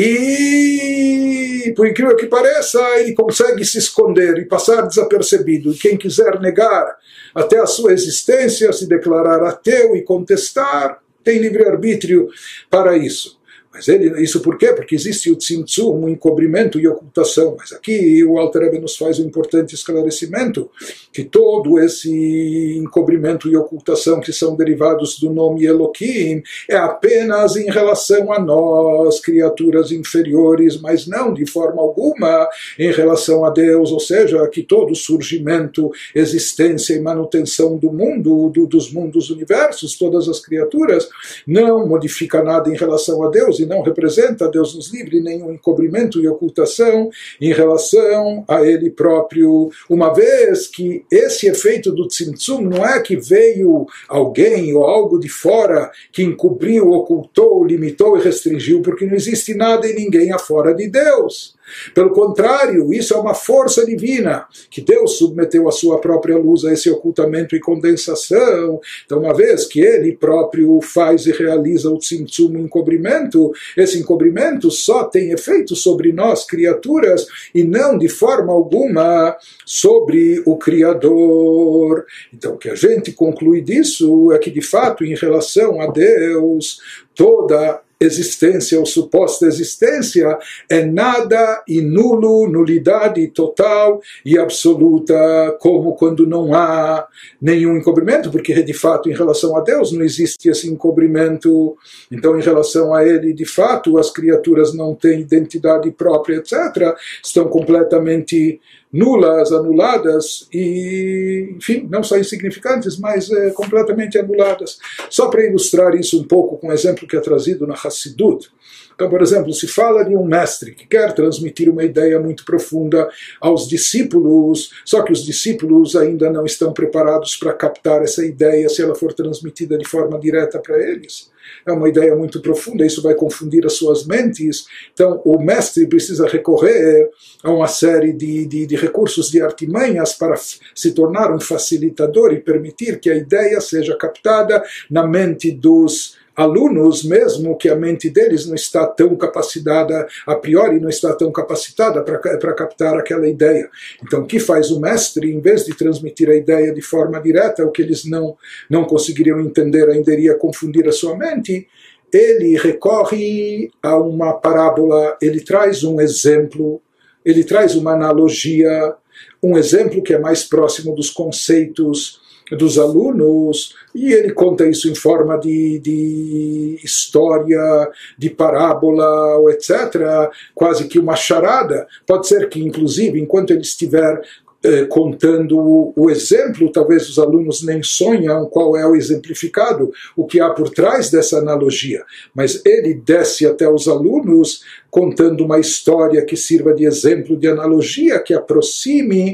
e, 0.00 1.72
por 1.74 1.88
incrível 1.88 2.16
que 2.16 2.26
pareça, 2.26 2.80
ele 2.98 3.14
consegue 3.14 3.64
se 3.64 3.78
esconder 3.78 4.38
e 4.38 4.44
passar 4.44 4.82
desapercebido. 4.82 5.72
E 5.72 5.78
quem 5.78 5.96
quiser 5.96 6.38
negar 6.40 6.96
até 7.34 7.58
a 7.58 7.66
sua 7.66 7.92
existência, 7.92 8.72
se 8.72 8.86
declarar 8.86 9.42
ateu 9.42 9.96
e 9.96 10.02
contestar, 10.02 11.00
tem 11.24 11.38
livre-arbítrio 11.38 12.28
para 12.70 12.96
isso. 12.96 13.37
Mas 13.78 13.86
ele, 13.86 14.20
isso 14.20 14.40
por 14.40 14.58
quê? 14.58 14.72
Porque 14.72 14.96
existe 14.96 15.30
o 15.30 15.36
tzimtzum, 15.36 16.04
um 16.04 16.08
encobrimento 16.08 16.80
e 16.80 16.88
ocultação. 16.88 17.54
Mas 17.56 17.72
aqui 17.72 18.24
o 18.24 18.36
Alter 18.36 18.62
Rebbe 18.62 18.80
nos 18.80 18.96
faz 18.96 19.20
um 19.20 19.24
importante 19.24 19.72
esclarecimento, 19.72 20.68
que 21.12 21.22
todo 21.22 21.78
esse 21.78 22.76
encobrimento 22.76 23.48
e 23.48 23.56
ocultação 23.56 24.20
que 24.20 24.32
são 24.32 24.56
derivados 24.56 25.20
do 25.20 25.32
nome 25.32 25.64
Elohim 25.64 26.42
é 26.68 26.76
apenas 26.76 27.54
em 27.54 27.70
relação 27.70 28.32
a 28.32 28.40
nós, 28.40 29.20
criaturas 29.20 29.92
inferiores, 29.92 30.80
mas 30.80 31.06
não 31.06 31.32
de 31.32 31.48
forma 31.48 31.80
alguma 31.80 32.48
em 32.76 32.90
relação 32.90 33.44
a 33.44 33.50
Deus, 33.50 33.92
ou 33.92 34.00
seja, 34.00 34.44
que 34.48 34.64
todo 34.64 34.92
surgimento, 34.96 35.88
existência 36.12 36.94
e 36.94 37.00
manutenção 37.00 37.76
do 37.76 37.92
mundo, 37.92 38.50
do, 38.50 38.66
dos 38.66 38.92
mundos 38.92 39.30
universos, 39.30 39.96
todas 39.96 40.28
as 40.28 40.40
criaturas, 40.40 41.08
não 41.46 41.86
modifica 41.86 42.42
nada 42.42 42.68
em 42.68 42.76
relação 42.76 43.22
a 43.22 43.30
Deus 43.30 43.60
não 43.68 43.82
representa, 43.82 44.50
Deus 44.50 44.74
nos 44.74 44.92
livre, 44.92 45.20
nenhum 45.20 45.52
encobrimento 45.52 46.20
e 46.20 46.28
ocultação 46.28 47.10
em 47.40 47.52
relação 47.52 48.44
a 48.48 48.62
Ele 48.62 48.90
próprio, 48.90 49.70
uma 49.88 50.12
vez 50.12 50.66
que 50.66 51.04
esse 51.10 51.46
efeito 51.46 51.92
do 51.92 52.08
Tzimtzum 52.08 52.62
não 52.62 52.84
é 52.84 53.00
que 53.00 53.16
veio 53.16 53.86
alguém 54.08 54.74
ou 54.74 54.84
algo 54.84 55.18
de 55.18 55.28
fora 55.28 55.90
que 56.12 56.22
encobriu, 56.22 56.90
ocultou, 56.90 57.64
limitou 57.64 58.16
e 58.16 58.22
restringiu, 58.22 58.82
porque 58.82 59.06
não 59.06 59.14
existe 59.14 59.54
nada 59.54 59.86
e 59.86 59.94
ninguém 59.94 60.32
afora 60.32 60.74
de 60.74 60.88
Deus. 60.88 61.57
Pelo 61.94 62.10
contrário, 62.10 62.92
isso 62.92 63.14
é 63.14 63.16
uma 63.16 63.34
força 63.34 63.84
divina 63.84 64.46
que 64.70 64.80
Deus 64.80 65.18
submeteu 65.18 65.68
a 65.68 65.72
sua 65.72 65.98
própria 66.00 66.36
luz 66.36 66.64
a 66.64 66.72
esse 66.72 66.90
ocultamento 66.90 67.54
e 67.54 67.60
condensação. 67.60 68.80
Então, 69.04 69.20
uma 69.20 69.34
vez 69.34 69.66
que 69.66 69.80
Ele 69.80 70.12
próprio 70.12 70.80
faz 70.80 71.26
e 71.26 71.32
realiza 71.32 71.90
o 71.90 71.98
tzimtzum, 71.98 72.52
o 72.52 72.58
encobrimento, 72.58 73.52
esse 73.76 73.98
encobrimento 73.98 74.70
só 74.70 75.04
tem 75.04 75.30
efeito 75.30 75.74
sobre 75.74 76.12
nós, 76.12 76.44
criaturas, 76.44 77.26
e 77.54 77.64
não 77.64 77.98
de 77.98 78.08
forma 78.08 78.52
alguma 78.52 79.36
sobre 79.64 80.42
o 80.46 80.56
Criador. 80.56 82.06
Então, 82.32 82.54
o 82.54 82.58
que 82.58 82.70
a 82.70 82.74
gente 82.74 83.12
conclui 83.12 83.60
disso 83.60 84.32
é 84.32 84.38
que, 84.38 84.50
de 84.50 84.62
fato, 84.62 85.04
em 85.04 85.14
relação 85.14 85.80
a 85.80 85.86
Deus, 85.86 86.80
toda 87.14 87.80
existência 88.00 88.78
ou 88.78 88.86
suposta 88.86 89.46
existência 89.46 90.38
é 90.68 90.84
nada 90.84 91.62
e 91.66 91.80
nulo, 91.80 92.48
nulidade 92.48 93.26
total 93.28 94.00
e 94.24 94.38
absoluta, 94.38 95.56
como 95.60 95.94
quando 95.94 96.26
não 96.26 96.54
há 96.54 97.06
nenhum 97.40 97.76
encobrimento, 97.76 98.30
porque 98.30 98.62
de 98.62 98.72
fato 98.72 99.10
em 99.10 99.14
relação 99.14 99.56
a 99.56 99.60
Deus 99.60 99.92
não 99.92 100.02
existe 100.02 100.48
esse 100.48 100.68
encobrimento, 100.68 101.76
então 102.10 102.38
em 102.38 102.42
relação 102.42 102.94
a 102.94 103.04
Ele, 103.04 103.32
de 103.32 103.44
fato, 103.44 103.98
as 103.98 104.10
criaturas 104.10 104.74
não 104.74 104.94
têm 104.94 105.20
identidade 105.20 105.90
própria, 105.90 106.36
etc., 106.36 106.96
estão 107.22 107.48
completamente 107.48 108.60
nulas, 108.92 109.52
anuladas 109.52 110.48
e, 110.52 111.54
enfim, 111.56 111.86
não 111.90 112.02
só 112.02 112.16
insignificantes, 112.18 112.98
mas 112.98 113.30
é, 113.30 113.50
completamente 113.50 114.18
anuladas. 114.18 114.78
Só 115.10 115.28
para 115.28 115.44
ilustrar 115.44 115.94
isso 115.94 116.20
um 116.20 116.24
pouco 116.24 116.56
com 116.56 116.68
um 116.68 116.72
exemplo 116.72 117.06
que 117.06 117.16
é 117.16 117.20
trazido 117.20 117.66
na 117.66 117.74
Hassidut. 117.74 118.50
Então, 118.98 119.08
por 119.08 119.22
exemplo, 119.22 119.52
se 119.52 119.68
fala 119.68 120.02
de 120.02 120.16
um 120.16 120.24
mestre 120.24 120.74
que 120.74 120.84
quer 120.84 121.14
transmitir 121.14 121.70
uma 121.70 121.84
ideia 121.84 122.18
muito 122.18 122.44
profunda 122.44 123.08
aos 123.40 123.68
discípulos, 123.68 124.72
só 124.84 125.02
que 125.02 125.12
os 125.12 125.24
discípulos 125.24 125.94
ainda 125.94 126.28
não 126.28 126.44
estão 126.44 126.72
preparados 126.72 127.36
para 127.36 127.52
captar 127.52 128.02
essa 128.02 128.26
ideia 128.26 128.68
se 128.68 128.82
ela 128.82 128.96
for 128.96 129.12
transmitida 129.12 129.78
de 129.78 129.86
forma 129.86 130.18
direta 130.18 130.58
para 130.58 130.82
eles 130.82 131.30
é 131.66 131.72
uma 131.72 131.88
ideia 131.88 132.14
muito 132.14 132.40
profunda, 132.40 132.84
isso 132.84 133.02
vai 133.02 133.14
confundir 133.14 133.64
as 133.66 133.74
suas 133.74 134.06
mentes. 134.06 134.66
Então, 134.92 135.20
o 135.24 135.38
mestre 135.38 135.86
precisa 135.86 136.26
recorrer 136.26 137.10
a 137.42 137.50
uma 137.50 137.68
série 137.68 138.12
de, 138.12 138.46
de, 138.46 138.66
de 138.66 138.76
recursos, 138.76 139.30
de 139.30 139.40
artimanhas 139.40 140.12
para 140.12 140.34
se 140.36 140.92
tornar 140.92 141.34
um 141.34 141.40
facilitador 141.40 142.32
e 142.32 142.40
permitir 142.40 143.00
que 143.00 143.10
a 143.10 143.16
ideia 143.16 143.60
seja 143.60 143.96
captada 143.96 144.62
na 144.90 145.06
mente 145.06 145.50
dos 145.50 146.16
alunos, 146.38 147.02
mesmo 147.02 147.58
que 147.58 147.68
a 147.68 147.74
mente 147.74 148.08
deles 148.08 148.46
não 148.46 148.54
está 148.54 148.86
tão 148.86 149.16
capacitada, 149.16 150.06
a 150.24 150.36
priori 150.36 150.78
não 150.78 150.88
está 150.88 151.12
tão 151.12 151.32
capacitada 151.32 152.00
para 152.00 152.54
captar 152.54 152.96
aquela 152.96 153.28
ideia. 153.28 153.68
Então, 154.00 154.20
o 154.20 154.24
que 154.24 154.38
faz 154.38 154.70
o 154.70 154.78
mestre, 154.78 155.32
em 155.32 155.40
vez 155.40 155.64
de 155.64 155.76
transmitir 155.76 156.30
a 156.30 156.36
ideia 156.36 156.72
de 156.72 156.80
forma 156.80 157.20
direta, 157.20 157.66
o 157.66 157.72
que 157.72 157.82
eles 157.82 158.04
não, 158.04 158.36
não 158.70 158.84
conseguiriam 158.84 159.40
entender, 159.40 159.90
ainda 159.90 160.12
iria 160.12 160.36
confundir 160.36 160.86
a 160.86 160.92
sua 160.92 161.16
mente, 161.16 161.66
ele 162.12 162.56
recorre 162.56 163.72
a 163.82 163.98
uma 163.98 164.32
parábola, 164.32 165.18
ele 165.20 165.40
traz 165.40 165.82
um 165.82 166.00
exemplo, 166.00 166.80
ele 167.24 167.42
traz 167.42 167.74
uma 167.74 167.94
analogia, 167.94 168.94
um 169.42 169.58
exemplo 169.58 170.04
que 170.04 170.14
é 170.14 170.18
mais 170.20 170.44
próximo 170.44 170.94
dos 170.94 171.10
conceitos 171.10 172.27
dos 172.52 172.78
alunos, 172.78 173.74
e 173.94 174.12
ele 174.12 174.32
conta 174.32 174.66
isso 174.66 174.88
em 174.88 174.94
forma 174.94 175.38
de, 175.38 175.78
de 175.80 176.80
história, 176.82 177.90
de 178.16 178.30
parábola, 178.30 179.38
etc., 179.50 180.30
quase 180.54 180.86
que 180.86 180.98
uma 180.98 181.16
charada. 181.16 181.86
Pode 182.06 182.26
ser 182.26 182.48
que, 182.48 182.60
inclusive, 182.60 183.20
enquanto 183.20 183.50
ele 183.50 183.62
estiver 183.62 184.22
eh, 184.60 184.86
contando 184.86 185.92
o 185.94 186.10
exemplo, 186.10 186.72
talvez 186.72 187.08
os 187.08 187.16
alunos 187.16 187.62
nem 187.62 187.80
sonham 187.80 188.44
qual 188.46 188.76
é 188.76 188.84
o 188.84 188.96
exemplificado, 188.96 189.92
o 190.16 190.26
que 190.26 190.40
há 190.40 190.50
por 190.50 190.70
trás 190.70 191.10
dessa 191.12 191.38
analogia. 191.38 192.02
Mas 192.34 192.60
ele 192.66 192.94
desce 192.94 193.46
até 193.46 193.68
os 193.68 193.86
alunos 193.86 194.64
contando 194.90 195.44
uma 195.44 195.60
história 195.60 196.24
que 196.24 196.36
sirva 196.36 196.74
de 196.74 196.84
exemplo, 196.84 197.36
de 197.36 197.46
analogia, 197.46 198.18
que 198.18 198.34
aproxime 198.34 199.32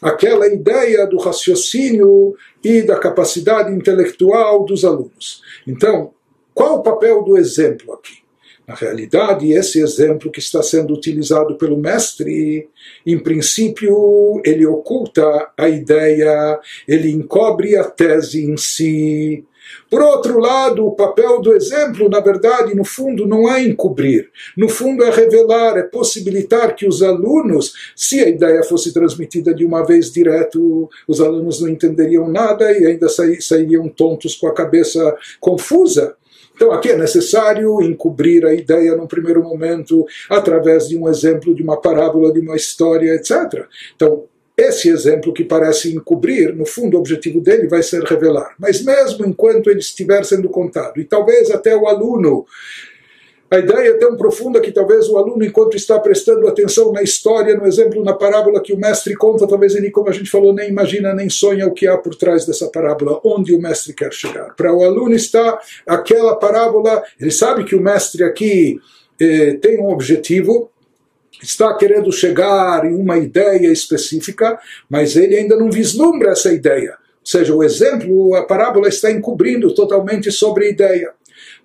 aquela 0.00 0.46
ideia 0.46 1.04
do 1.04 1.18
raciocínio 1.18 2.36
e 2.62 2.82
da 2.82 2.98
capacidade 2.98 3.72
intelectual 3.72 4.64
dos 4.64 4.84
alunos. 4.84 5.42
Então, 5.66 6.12
qual 6.54 6.78
o 6.78 6.82
papel 6.82 7.22
do 7.22 7.36
exemplo 7.36 7.92
aqui? 7.94 8.20
Na 8.66 8.76
realidade, 8.76 9.50
esse 9.50 9.80
exemplo 9.80 10.30
que 10.30 10.38
está 10.38 10.62
sendo 10.62 10.94
utilizado 10.94 11.56
pelo 11.56 11.76
mestre, 11.76 12.68
em 13.04 13.18
princípio, 13.18 14.40
ele 14.44 14.64
oculta 14.64 15.50
a 15.58 15.68
ideia, 15.68 16.60
ele 16.86 17.10
encobre 17.10 17.76
a 17.76 17.82
tese 17.82 18.44
em 18.44 18.56
si, 18.56 19.44
por 19.90 20.02
outro 20.02 20.38
lado, 20.38 20.86
o 20.86 20.94
papel 20.94 21.40
do 21.40 21.52
exemplo, 21.52 22.08
na 22.08 22.20
verdade, 22.20 22.76
no 22.76 22.84
fundo, 22.84 23.26
não 23.26 23.52
é 23.52 23.60
encobrir. 23.60 24.30
No 24.56 24.68
fundo, 24.68 25.02
é 25.02 25.10
revelar, 25.10 25.76
é 25.76 25.82
possibilitar 25.82 26.76
que 26.76 26.86
os 26.86 27.02
alunos, 27.02 27.74
se 27.96 28.20
a 28.20 28.28
ideia 28.28 28.62
fosse 28.62 28.94
transmitida 28.94 29.52
de 29.52 29.64
uma 29.64 29.84
vez 29.84 30.12
direto, 30.12 30.88
os 31.08 31.20
alunos 31.20 31.60
não 31.60 31.68
entenderiam 31.68 32.28
nada 32.28 32.70
e 32.70 32.86
ainda 32.86 33.08
sairiam 33.40 33.88
tontos 33.88 34.36
com 34.36 34.46
a 34.46 34.54
cabeça 34.54 35.16
confusa. 35.40 36.14
Então, 36.54 36.72
aqui 36.72 36.90
é 36.90 36.96
necessário 36.96 37.80
encobrir 37.80 38.44
a 38.44 38.52
ideia 38.52 38.94
num 38.94 39.06
primeiro 39.06 39.42
momento, 39.42 40.04
através 40.28 40.88
de 40.88 40.96
um 40.96 41.08
exemplo, 41.08 41.54
de 41.54 41.62
uma 41.62 41.80
parábola, 41.80 42.32
de 42.32 42.38
uma 42.38 42.54
história, 42.54 43.14
etc. 43.14 43.66
Então, 43.96 44.24
esse 44.60 44.88
exemplo 44.88 45.32
que 45.32 45.44
parece 45.44 45.94
encobrir, 45.94 46.54
no 46.54 46.66
fundo, 46.66 46.96
o 46.96 47.00
objetivo 47.00 47.40
dele 47.40 47.68
vai 47.68 47.82
ser 47.82 48.02
revelar. 48.02 48.54
Mas 48.58 48.82
mesmo 48.82 49.26
enquanto 49.26 49.70
ele 49.70 49.80
estiver 49.80 50.24
sendo 50.24 50.48
contado, 50.48 51.00
e 51.00 51.04
talvez 51.04 51.50
até 51.50 51.76
o 51.76 51.86
aluno 51.86 52.46
a 53.50 53.58
ideia 53.58 53.88
é 53.88 53.94
tão 53.94 54.16
profunda 54.16 54.60
que 54.60 54.70
talvez 54.70 55.08
o 55.08 55.18
aluno, 55.18 55.44
enquanto 55.44 55.76
está 55.76 55.98
prestando 55.98 56.46
atenção 56.46 56.92
na 56.92 57.02
história, 57.02 57.56
no 57.56 57.66
exemplo, 57.66 58.04
na 58.04 58.12
parábola 58.12 58.62
que 58.62 58.72
o 58.72 58.78
mestre 58.78 59.16
conta, 59.16 59.44
talvez 59.44 59.74
ele, 59.74 59.90
como 59.90 60.08
a 60.08 60.12
gente 60.12 60.30
falou, 60.30 60.54
nem 60.54 60.68
imagina, 60.68 61.12
nem 61.12 61.28
sonha 61.28 61.66
o 61.66 61.72
que 61.72 61.88
há 61.88 61.98
por 61.98 62.14
trás 62.14 62.46
dessa 62.46 62.68
parábola, 62.68 63.20
onde 63.24 63.52
o 63.52 63.60
mestre 63.60 63.92
quer 63.92 64.12
chegar. 64.12 64.54
Para 64.54 64.72
o 64.72 64.84
aluno 64.84 65.16
está 65.16 65.58
aquela 65.84 66.36
parábola, 66.36 67.02
ele 67.20 67.32
sabe 67.32 67.64
que 67.64 67.74
o 67.74 67.80
mestre 67.80 68.22
aqui 68.22 68.78
eh, 69.20 69.54
tem 69.54 69.80
um 69.80 69.90
objetivo, 69.90 70.70
está 71.42 71.74
querendo 71.74 72.12
chegar 72.12 72.84
em 72.84 72.94
uma 72.94 73.18
ideia 73.18 73.68
específica, 73.68 74.58
mas 74.88 75.16
ele 75.16 75.36
ainda 75.36 75.56
não 75.56 75.70
vislumbra 75.70 76.32
essa 76.32 76.52
ideia. 76.52 76.92
Ou 77.20 77.26
seja, 77.26 77.54
o 77.54 77.62
exemplo, 77.62 78.34
a 78.34 78.44
parábola 78.44 78.88
está 78.88 79.10
encobrindo 79.10 79.74
totalmente 79.74 80.32
sobre 80.32 80.66
a 80.66 80.70
ideia. 80.70 81.12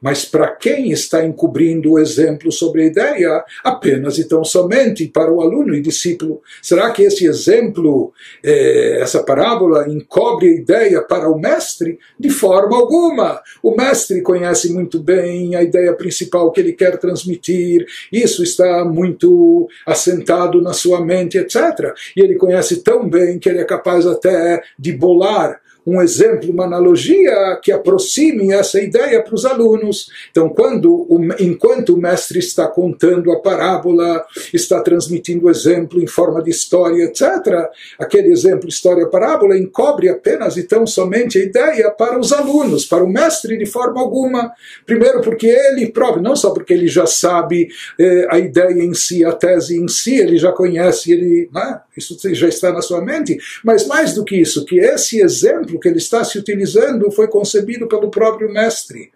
Mas 0.05 0.23
para 0.23 0.49
quem 0.49 0.91
está 0.91 1.25
encobrindo 1.25 1.93
o 1.93 1.99
exemplo 1.99 2.51
sobre 2.51 2.83
a 2.83 2.85
ideia, 2.85 3.43
apenas 3.63 4.19
e 4.19 4.27
tão 4.27 4.43
somente 4.43 5.07
para 5.07 5.33
o 5.33 5.41
aluno 5.41 5.73
e 5.73 5.81
discípulo. 5.81 6.43
Será 6.61 6.91
que 6.91 7.01
esse 7.01 7.25
exemplo, 7.25 8.13
eh, 8.43 8.99
essa 9.01 9.23
parábola, 9.23 9.89
encobre 9.89 10.47
a 10.49 10.53
ideia 10.53 11.01
para 11.01 11.27
o 11.27 11.39
mestre? 11.39 11.97
De 12.19 12.29
forma 12.29 12.77
alguma. 12.77 13.41
O 13.63 13.75
mestre 13.75 14.21
conhece 14.21 14.71
muito 14.71 14.99
bem 14.99 15.55
a 15.55 15.63
ideia 15.63 15.91
principal 15.95 16.51
que 16.51 16.59
ele 16.59 16.73
quer 16.73 16.99
transmitir, 16.99 17.87
isso 18.11 18.43
está 18.43 18.85
muito 18.85 19.67
assentado 19.87 20.61
na 20.61 20.73
sua 20.73 21.03
mente, 21.03 21.39
etc. 21.39 21.95
E 22.15 22.21
ele 22.21 22.35
conhece 22.35 22.83
tão 22.83 23.09
bem 23.09 23.39
que 23.39 23.49
ele 23.49 23.57
é 23.57 23.65
capaz 23.65 24.05
até 24.05 24.61
de 24.77 24.93
bolar 24.93 25.64
um 25.85 26.01
exemplo, 26.01 26.51
uma 26.51 26.65
analogia 26.65 27.59
que 27.61 27.71
aproxime 27.71 28.51
essa 28.51 28.81
ideia 28.81 29.21
para 29.21 29.35
os 29.35 29.45
alunos. 29.45 30.09
Então, 30.31 30.49
quando 30.49 31.07
enquanto 31.39 31.93
o 31.93 31.97
mestre 31.97 32.39
está 32.39 32.67
contando 32.67 33.31
a 33.31 33.39
parábola, 33.39 34.25
está 34.53 34.81
transmitindo 34.81 35.45
o 35.45 35.49
exemplo 35.49 36.01
em 36.01 36.07
forma 36.07 36.41
de 36.41 36.49
história, 36.49 37.03
etc., 37.03 37.69
aquele 37.99 38.31
exemplo, 38.31 38.67
história, 38.67 39.07
parábola, 39.07 39.57
encobre 39.57 40.09
apenas 40.09 40.57
e 40.57 40.63
tão 40.63 40.87
somente 40.87 41.37
a 41.37 41.43
ideia 41.43 41.91
para 41.91 42.19
os 42.19 42.33
alunos, 42.33 42.85
para 42.85 43.03
o 43.03 43.09
mestre 43.09 43.57
de 43.57 43.65
forma 43.65 44.01
alguma. 44.01 44.51
Primeiro, 44.85 45.21
porque 45.21 45.47
ele 45.47 45.87
próprio, 45.91 46.23
não 46.23 46.35
só 46.35 46.51
porque 46.51 46.73
ele 46.73 46.87
já 46.87 47.05
sabe 47.05 47.67
eh, 47.99 48.27
a 48.29 48.39
ideia 48.39 48.83
em 48.83 48.93
si, 48.93 49.23
a 49.23 49.31
tese 49.31 49.77
em 49.77 49.87
si, 49.87 50.15
ele 50.15 50.37
já 50.37 50.51
conhece, 50.51 51.11
ele, 51.11 51.49
né, 51.53 51.81
isso 51.95 52.17
já 52.33 52.47
está 52.47 52.71
na 52.71 52.81
sua 52.81 53.01
mente, 53.01 53.37
mas 53.63 53.87
mais 53.87 54.13
do 54.13 54.23
que 54.23 54.35
isso, 54.35 54.65
que 54.65 54.79
esse 54.79 55.21
exemplo 55.21 55.74
exemplo 55.75 55.79
que 55.79 55.88
ele 55.88 55.97
está 55.97 56.23
se 56.23 56.39
utilizando 56.39 57.11
foi 57.11 57.27
concebido 57.27 57.88
pelo 57.88 58.09
próprio 58.09 58.51
mestre. 58.51 59.11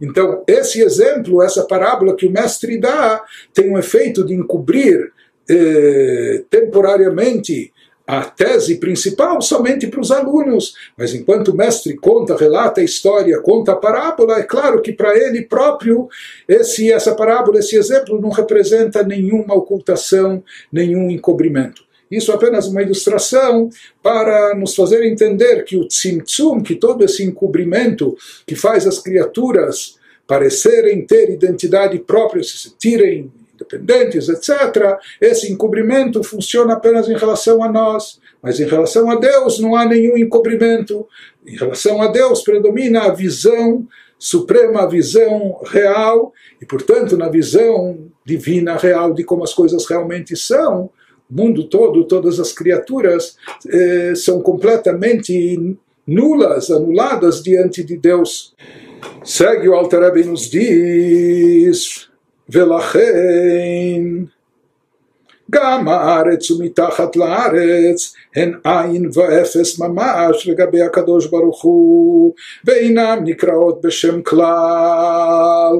Então, 0.00 0.44
esse 0.46 0.80
exemplo, 0.80 1.42
essa 1.42 1.64
parábola 1.64 2.14
que 2.14 2.26
o 2.26 2.30
mestre 2.30 2.78
dá, 2.78 3.22
tem 3.52 3.70
um 3.70 3.78
efeito 3.78 4.24
de 4.24 4.34
encobrir 4.34 5.12
eh, 5.48 6.44
temporariamente 6.48 7.72
a 8.06 8.24
tese 8.24 8.76
principal 8.76 9.42
somente 9.42 9.86
para 9.86 10.00
os 10.00 10.10
alunos, 10.10 10.74
mas 10.96 11.12
enquanto 11.12 11.48
o 11.48 11.56
mestre 11.56 11.94
conta, 11.94 12.36
relata 12.36 12.80
a 12.80 12.84
história, 12.84 13.38
conta 13.40 13.72
a 13.72 13.76
parábola, 13.76 14.38
é 14.38 14.44
claro 14.44 14.80
que 14.80 14.92
para 14.92 15.14
ele 15.14 15.42
próprio 15.42 16.08
esse 16.48 16.90
essa 16.90 17.14
parábola, 17.14 17.58
esse 17.58 17.76
exemplo 17.76 18.18
não 18.18 18.30
representa 18.30 19.02
nenhuma 19.02 19.54
ocultação, 19.54 20.42
nenhum 20.72 21.10
encobrimento. 21.10 21.87
Isso 22.10 22.32
é 22.32 22.34
apenas 22.34 22.66
uma 22.66 22.82
ilustração 22.82 23.68
para 24.02 24.54
nos 24.54 24.74
fazer 24.74 25.04
entender 25.04 25.64
que 25.64 25.76
o 25.76 25.86
tzimtzum, 25.86 26.62
que 26.62 26.74
todo 26.74 27.04
esse 27.04 27.22
encobrimento 27.22 28.16
que 28.46 28.54
faz 28.54 28.86
as 28.86 28.98
criaturas 28.98 29.96
parecerem 30.26 31.06
ter 31.06 31.30
identidade 31.30 31.98
própria, 31.98 32.42
se 32.42 32.58
sentirem 32.58 33.32
independentes, 33.54 34.28
etc., 34.28 34.98
esse 35.20 35.50
encobrimento 35.50 36.22
funciona 36.22 36.74
apenas 36.74 37.08
em 37.08 37.16
relação 37.16 37.62
a 37.62 37.70
nós. 37.70 38.20
Mas 38.42 38.60
em 38.60 38.66
relação 38.66 39.10
a 39.10 39.16
Deus 39.16 39.58
não 39.58 39.74
há 39.74 39.84
nenhum 39.84 40.16
encobrimento. 40.16 41.06
Em 41.44 41.56
relação 41.56 42.00
a 42.00 42.08
Deus 42.08 42.42
predomina 42.42 43.04
a 43.04 43.12
visão 43.12 43.86
suprema 44.18 44.88
visão 44.88 45.60
real, 45.64 46.32
e 46.60 46.66
portanto 46.66 47.16
na 47.16 47.28
visão 47.28 48.10
divina 48.24 48.76
real 48.76 49.14
de 49.14 49.22
como 49.22 49.44
as 49.44 49.54
coisas 49.54 49.86
realmente 49.86 50.36
são, 50.36 50.90
o 51.29 51.33
mundo 51.33 51.67
todo, 51.69 52.03
todas 52.05 52.39
as 52.39 52.51
criaturas 52.51 53.37
eh, 53.67 54.13
são 54.15 54.41
completamente 54.41 55.77
nulas, 56.05 56.69
anuladas 56.69 57.41
diante 57.41 57.83
de 57.83 57.97
Deus. 57.97 58.53
Segue 59.23 59.69
o 59.69 59.73
Alter 59.73 60.15
e 60.17 60.23
nos 60.23 60.49
diz, 60.49 62.07
Velachen, 62.47 64.27
גם 65.51 65.87
הארץ 65.87 66.51
ומתחת 66.51 67.15
לארץ 67.15 68.13
הן 68.35 68.53
עין 68.63 69.09
ואפס 69.13 69.79
ממש 69.79 70.47
לגבי 70.47 70.81
הקדוש 70.81 71.27
ברוך 71.27 71.63
הוא, 71.63 72.33
ואינם 72.65 73.19
נקראות 73.23 73.81
בשם 73.81 74.21
כלל. 74.21 75.79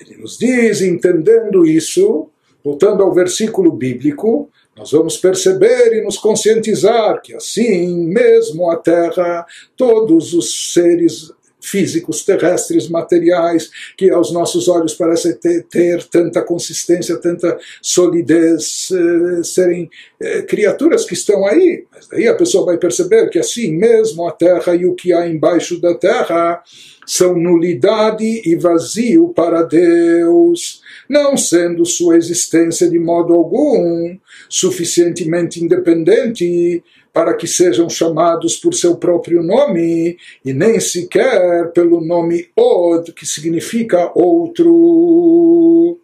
Ele 0.00 0.16
nos 0.22 0.38
diz, 0.38 0.82
entendendo 0.82 1.64
isso, 1.64 2.28
voltando 2.64 3.02
ao 3.04 3.14
versículo 3.14 3.70
bíblico, 3.72 4.48
nós 4.79 4.93
vamos 4.93 5.17
perceber 5.17 5.97
e 5.97 6.01
nos 6.01 6.17
conscientizar 6.17 7.21
que 7.21 7.35
assim 7.35 7.97
mesmo 7.97 8.71
a 8.71 8.77
Terra, 8.77 9.45
todos 9.75 10.33
os 10.33 10.71
seres 10.71 11.33
físicos, 11.61 12.23
terrestres, 12.23 12.87
materiais, 12.89 13.69
que 13.97 14.09
aos 14.09 14.31
nossos 14.31 14.67
olhos 14.67 14.93
parecem 14.93 15.33
ter, 15.33 15.63
ter 15.63 16.03
tanta 16.03 16.41
consistência, 16.41 17.17
tanta 17.17 17.57
solidez, 17.81 18.89
eh, 18.91 19.43
serem 19.43 19.89
eh, 20.19 20.41
criaturas 20.43 21.05
que 21.05 21.13
estão 21.13 21.45
aí. 21.45 21.85
Mas 21.93 22.07
daí 22.07 22.27
a 22.27 22.35
pessoa 22.35 22.65
vai 22.65 22.77
perceber 22.77 23.29
que 23.29 23.39
assim 23.39 23.75
mesmo 23.75 24.27
a 24.27 24.31
terra 24.31 24.75
e 24.75 24.85
o 24.85 24.95
que 24.95 25.11
há 25.13 25.27
embaixo 25.27 25.79
da 25.79 25.93
terra 25.95 26.63
são 27.05 27.35
nulidade 27.35 28.41
e 28.45 28.55
vazio 28.55 29.29
para 29.29 29.63
Deus, 29.63 30.81
não 31.09 31.35
sendo 31.35 31.83
sua 31.83 32.15
existência 32.15 32.87
de 32.87 32.99
modo 32.99 33.33
algum 33.33 34.15
suficientemente 34.47 35.63
independente 35.63 36.83
para 37.12 37.34
que 37.34 37.46
sejam 37.46 37.88
chamados 37.88 38.56
por 38.56 38.74
seu 38.74 38.96
próprio 38.96 39.42
nome 39.42 40.16
e 40.44 40.52
nem 40.52 40.80
sequer 40.80 41.70
pelo 41.72 42.00
nome 42.00 42.48
Od, 42.56 43.12
que 43.12 43.24
significa 43.24 44.10
outro. 44.14 45.96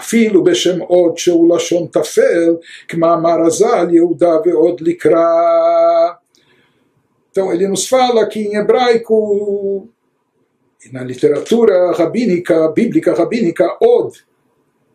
אפילו 0.00 0.44
בשם 0.44 0.80
עוד 0.80 1.18
שהוא 1.18 1.56
לשון 1.56 1.86
טפל, 1.86 2.56
כמאמר 2.88 3.40
הז"ל 3.46 3.94
יהודה 3.94 4.36
ועוד 4.44 4.80
לקרא. 4.80 6.10
Então 7.30 7.52
ele 7.52 7.68
nos 7.68 7.86
fala 7.86 8.26
que 8.26 8.40
em 8.40 8.56
hebraico 8.56 9.88
e 10.84 10.92
na 10.92 11.04
literatura 11.04 11.92
rabínica, 11.92 12.68
bíblica 12.72 13.14
rabínica, 13.14 13.64
od 13.80 14.12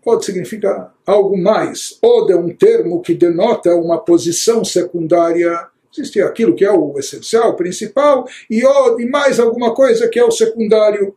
Od 0.05 0.25
significa 0.25 0.91
algo 1.07 1.37
mais. 1.37 1.99
Od 2.03 2.33
é 2.33 2.37
um 2.37 2.55
termo 2.55 3.01
que 3.01 3.15
denota 3.15 3.75
uma 3.75 3.99
posição 3.99 4.65
secundária. 4.65 5.69
Existe 5.93 6.21
aquilo 6.23 6.55
que 6.55 6.65
é 6.65 6.71
o 6.71 6.99
essencial, 6.99 7.51
o 7.51 7.57
principal, 7.57 8.27
e 8.49 8.65
Od, 8.65 9.03
e 9.03 9.09
mais 9.09 9.41
alguma 9.41 9.75
coisa 9.75 10.09
que 10.09 10.19
é 10.19 10.25
o 10.25 10.31
secundário. 10.31 11.15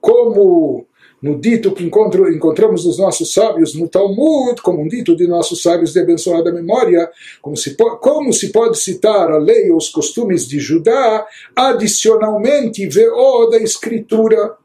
Como 0.00 0.86
no 1.20 1.40
dito 1.40 1.72
que 1.72 1.82
encontro, 1.82 2.32
encontramos 2.32 2.84
nos 2.84 2.98
nossos 2.98 3.32
sábios 3.32 3.74
no 3.74 3.88
Talmud, 3.88 4.60
como 4.62 4.82
um 4.82 4.88
dito 4.88 5.16
de 5.16 5.26
nossos 5.26 5.62
sábios 5.62 5.92
de 5.92 6.00
abençoada 6.00 6.52
memória, 6.52 7.10
como 7.40 7.56
se, 7.56 7.74
como 8.00 8.32
se 8.32 8.52
pode 8.52 8.78
citar 8.78 9.30
a 9.30 9.38
lei 9.38 9.70
ou 9.70 9.78
os 9.78 9.88
costumes 9.88 10.46
de 10.46 10.60
Judá, 10.60 11.26
adicionalmente 11.54 12.86
veio 12.86 13.48
da 13.50 13.58
escritura. 13.58 14.56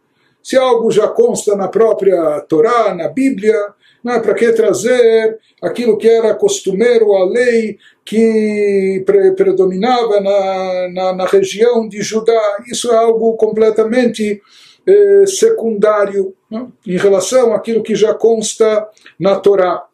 Se 0.43 0.57
algo 0.57 0.91
já 0.91 1.07
consta 1.07 1.55
na 1.55 1.67
própria 1.67 2.39
Torá, 2.41 2.93
na 2.95 3.07
Bíblia, 3.07 3.55
não 4.03 4.13
é 4.13 4.19
para 4.19 4.33
que 4.33 4.51
trazer 4.53 5.37
aquilo 5.61 5.97
que 5.97 6.07
era 6.07 6.33
costumeiro, 6.33 7.13
a 7.13 7.25
lei 7.25 7.77
que 8.03 9.03
pre 9.05 9.31
predominava 9.33 10.19
na, 10.19 10.89
na, 10.89 11.13
na, 11.13 11.25
região 11.25 11.87
de 11.87 12.01
Judá. 12.01 12.57
Isso 12.67 12.91
é 12.91 12.95
algo 12.95 13.35
completamente 13.37 14.41
eh, 14.87 15.25
secundário 15.27 16.33
é? 16.51 16.65
em 16.87 16.97
relação 16.97 17.53
àquilo 17.53 17.83
que 17.83 17.93
já 17.95 18.13
consta 18.13 18.87
na 19.19 19.35
Torá. 19.35 19.85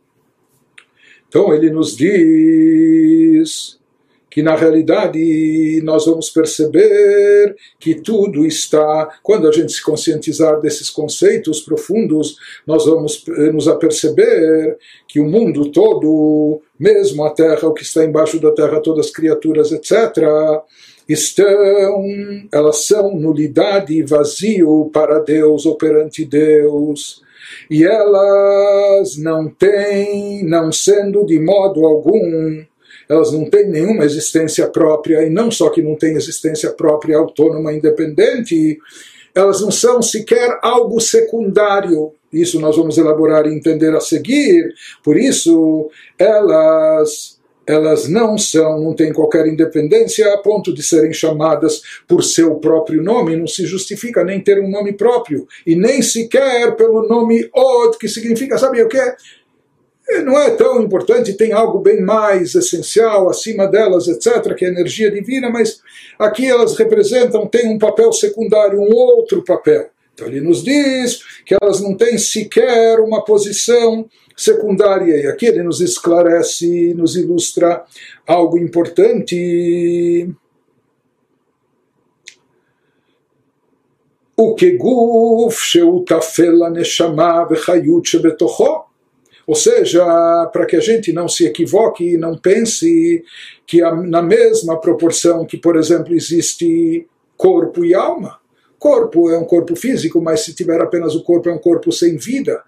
Então 1.27 1.53
ele 1.53 1.69
nos 1.69 1.95
diz 1.97 3.76
que 4.37 4.43
na 4.43 4.55
realidade 4.55 5.81
nós 5.83 6.05
vamos 6.05 6.29
perceber 6.29 7.55
que 7.79 7.95
tudo 7.95 8.45
está, 8.45 9.09
quando 9.23 9.47
a 9.47 9.51
gente 9.51 9.71
se 9.71 9.81
conscientizar 9.81 10.61
desses 10.61 10.91
conceitos 10.91 11.61
profundos, 11.61 12.37
nós 12.67 12.85
vamos 12.85 13.25
eh, 13.29 13.51
nos 13.51 13.67
aperceber 13.67 14.77
que 15.07 15.19
o 15.19 15.25
mundo 15.25 15.71
todo, 15.71 16.61
mesmo 16.79 17.23
a 17.23 17.31
terra, 17.31 17.67
o 17.67 17.73
que 17.73 17.81
está 17.81 18.05
embaixo 18.05 18.39
da 18.39 18.51
terra, 18.51 18.79
todas 18.79 19.07
as 19.07 19.11
criaturas, 19.11 19.71
etc., 19.71 20.19
estão, 21.09 21.47
elas 22.53 22.85
são 22.85 23.15
nulidade 23.15 23.95
e 23.95 24.03
vazio 24.03 24.91
para 24.93 25.17
Deus 25.17 25.65
ou 25.65 25.73
perante 25.73 26.23
Deus. 26.23 27.23
E 27.71 27.83
elas 27.83 29.17
não 29.17 29.49
têm, 29.49 30.45
não 30.45 30.71
sendo 30.71 31.25
de 31.25 31.39
modo 31.39 31.87
algum, 31.87 32.63
elas 33.09 33.31
não 33.31 33.49
têm 33.49 33.67
nenhuma 33.67 34.05
existência 34.05 34.67
própria, 34.67 35.23
e 35.23 35.29
não 35.29 35.49
só 35.49 35.69
que 35.69 35.81
não 35.81 35.95
têm 35.95 36.15
existência 36.15 36.71
própria, 36.71 37.17
autônoma, 37.17 37.73
independente, 37.73 38.77
elas 39.33 39.61
não 39.61 39.71
são 39.71 40.01
sequer 40.01 40.59
algo 40.61 40.99
secundário. 40.99 42.13
Isso 42.31 42.59
nós 42.59 42.75
vamos 42.75 42.97
elaborar 42.97 43.45
e 43.45 43.53
entender 43.53 43.95
a 43.95 43.99
seguir. 43.99 44.73
Por 45.03 45.17
isso, 45.17 45.89
elas 46.17 47.37
elas 47.67 48.07
não 48.07 48.37
são, 48.37 48.79
não 48.79 48.95
têm 48.95 49.11
qualquer 49.11 49.45
independência 49.45 50.33
a 50.33 50.37
ponto 50.37 50.73
de 50.73 50.81
serem 50.81 51.11
chamadas 51.11 51.81
por 52.07 52.23
seu 52.23 52.55
próprio 52.55 53.03
nome, 53.03 53.35
não 53.35 53.45
se 53.45 53.65
justifica 53.65 54.23
nem 54.23 54.39
ter 54.39 54.63
um 54.63 54.69
nome 54.69 54.93
próprio, 54.93 55.45
e 55.65 55.75
nem 55.75 56.01
sequer 56.01 56.77
pelo 56.77 57.05
nome 57.05 57.49
Od, 57.53 57.97
que 57.97 58.07
significa, 58.07 58.57
sabe 58.57 58.81
o 58.81 58.87
que? 58.87 59.01
É, 60.09 60.21
não 60.21 60.39
é 60.39 60.51
tão 60.51 60.81
importante, 60.81 61.33
tem 61.33 61.51
algo 61.51 61.79
bem 61.79 62.01
mais 62.01 62.55
essencial 62.55 63.29
acima 63.29 63.67
delas, 63.67 64.07
etc., 64.07 64.55
que 64.55 64.63
é 64.63 64.69
a 64.69 64.71
energia 64.71 65.11
divina, 65.11 65.49
mas 65.49 65.81
aqui 66.17 66.45
elas 66.45 66.77
representam, 66.77 67.45
têm 67.45 67.69
um 67.69 67.77
papel 67.77 68.13
secundário, 68.13 68.79
um 68.79 68.93
outro 68.93 69.43
papel. 69.43 69.89
Então 70.13 70.27
ele 70.27 70.39
nos 70.39 70.63
diz 70.63 71.19
que 71.45 71.55
elas 71.61 71.81
não 71.81 71.95
têm 71.95 72.17
sequer 72.17 72.99
uma 72.99 73.23
posição 73.23 74.09
secundária, 74.35 75.17
e 75.17 75.27
aqui 75.27 75.45
ele 75.45 75.61
nos 75.61 75.81
esclarece, 75.81 76.93
nos 76.93 77.17
ilustra 77.17 77.83
algo 78.25 78.57
importante. 78.57 80.29
O 84.37 84.55
que 84.55 84.77
guf 84.77 85.59
sheutafela 85.65 86.69
neshama 86.69 87.43
vechayut 87.45 88.07
shebetochot 88.07 88.86
ou 89.47 89.55
seja, 89.55 90.03
para 90.51 90.65
que 90.65 90.75
a 90.75 90.81
gente 90.81 91.13
não 91.13 91.29
se 91.29 91.45
equivoque 91.45 92.03
e 92.03 92.17
não 92.17 92.37
pense 92.37 93.23
que 93.65 93.79
na 93.81 94.21
mesma 94.21 94.77
proporção 94.79 95.45
que, 95.45 95.55
por 95.55 95.77
exemplo, 95.77 96.13
existe 96.13 97.07
corpo 97.37 97.85
e 97.85 97.95
alma, 97.95 98.37
corpo 98.77 99.29
é 99.29 99.37
um 99.37 99.45
corpo 99.45 99.73
físico, 99.73 100.21
mas 100.21 100.41
se 100.41 100.53
tiver 100.53 100.81
apenas 100.81 101.15
o 101.15 101.23
corpo 101.23 101.47
é 101.47 101.53
um 101.53 101.57
corpo 101.57 101.93
sem 101.93 102.17
vida. 102.17 102.61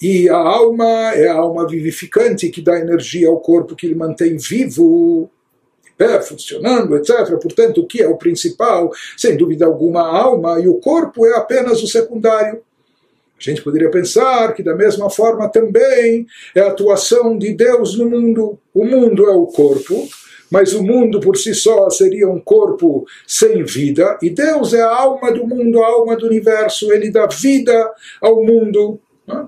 E 0.00 0.30
a 0.30 0.36
alma 0.36 0.86
é 1.14 1.26
a 1.26 1.34
alma 1.34 1.66
vivificante 1.66 2.48
que 2.48 2.62
dá 2.62 2.78
energia 2.78 3.28
ao 3.28 3.40
corpo, 3.40 3.74
que 3.74 3.86
ele 3.86 3.96
mantém 3.96 4.36
vivo, 4.36 5.28
pé, 5.98 6.22
funcionando, 6.22 6.96
etc. 6.96 7.36
Portanto, 7.42 7.82
o 7.82 7.86
que 7.86 8.00
é 8.00 8.08
o 8.08 8.16
principal? 8.16 8.90
Sem 9.16 9.36
dúvida 9.36 9.66
alguma, 9.66 10.00
a 10.00 10.22
alma 10.22 10.60
e 10.60 10.68
o 10.68 10.74
corpo 10.74 11.26
é 11.26 11.36
apenas 11.36 11.82
o 11.82 11.88
secundário. 11.88 12.62
A 13.40 13.50
gente 13.50 13.62
poderia 13.62 13.90
pensar 13.90 14.52
que, 14.52 14.62
da 14.62 14.74
mesma 14.74 15.08
forma, 15.08 15.48
também 15.48 16.26
é 16.54 16.60
a 16.60 16.68
atuação 16.68 17.38
de 17.38 17.54
Deus 17.54 17.96
no 17.96 18.08
mundo. 18.08 18.58
O 18.74 18.84
mundo 18.84 19.24
é 19.26 19.34
o 19.34 19.46
corpo, 19.46 20.08
mas 20.50 20.74
o 20.74 20.82
mundo 20.82 21.20
por 21.20 21.36
si 21.36 21.54
só 21.54 21.88
seria 21.88 22.28
um 22.28 22.40
corpo 22.40 23.06
sem 23.26 23.64
vida, 23.64 24.18
e 24.20 24.28
Deus 24.28 24.74
é 24.74 24.82
a 24.82 24.94
alma 24.94 25.32
do 25.32 25.46
mundo, 25.46 25.82
a 25.82 25.86
alma 25.86 26.16
do 26.16 26.26
universo, 26.26 26.92
ele 26.92 27.10
dá 27.10 27.26
vida 27.26 27.90
ao 28.20 28.44
mundo. 28.44 29.00
Né? 29.26 29.46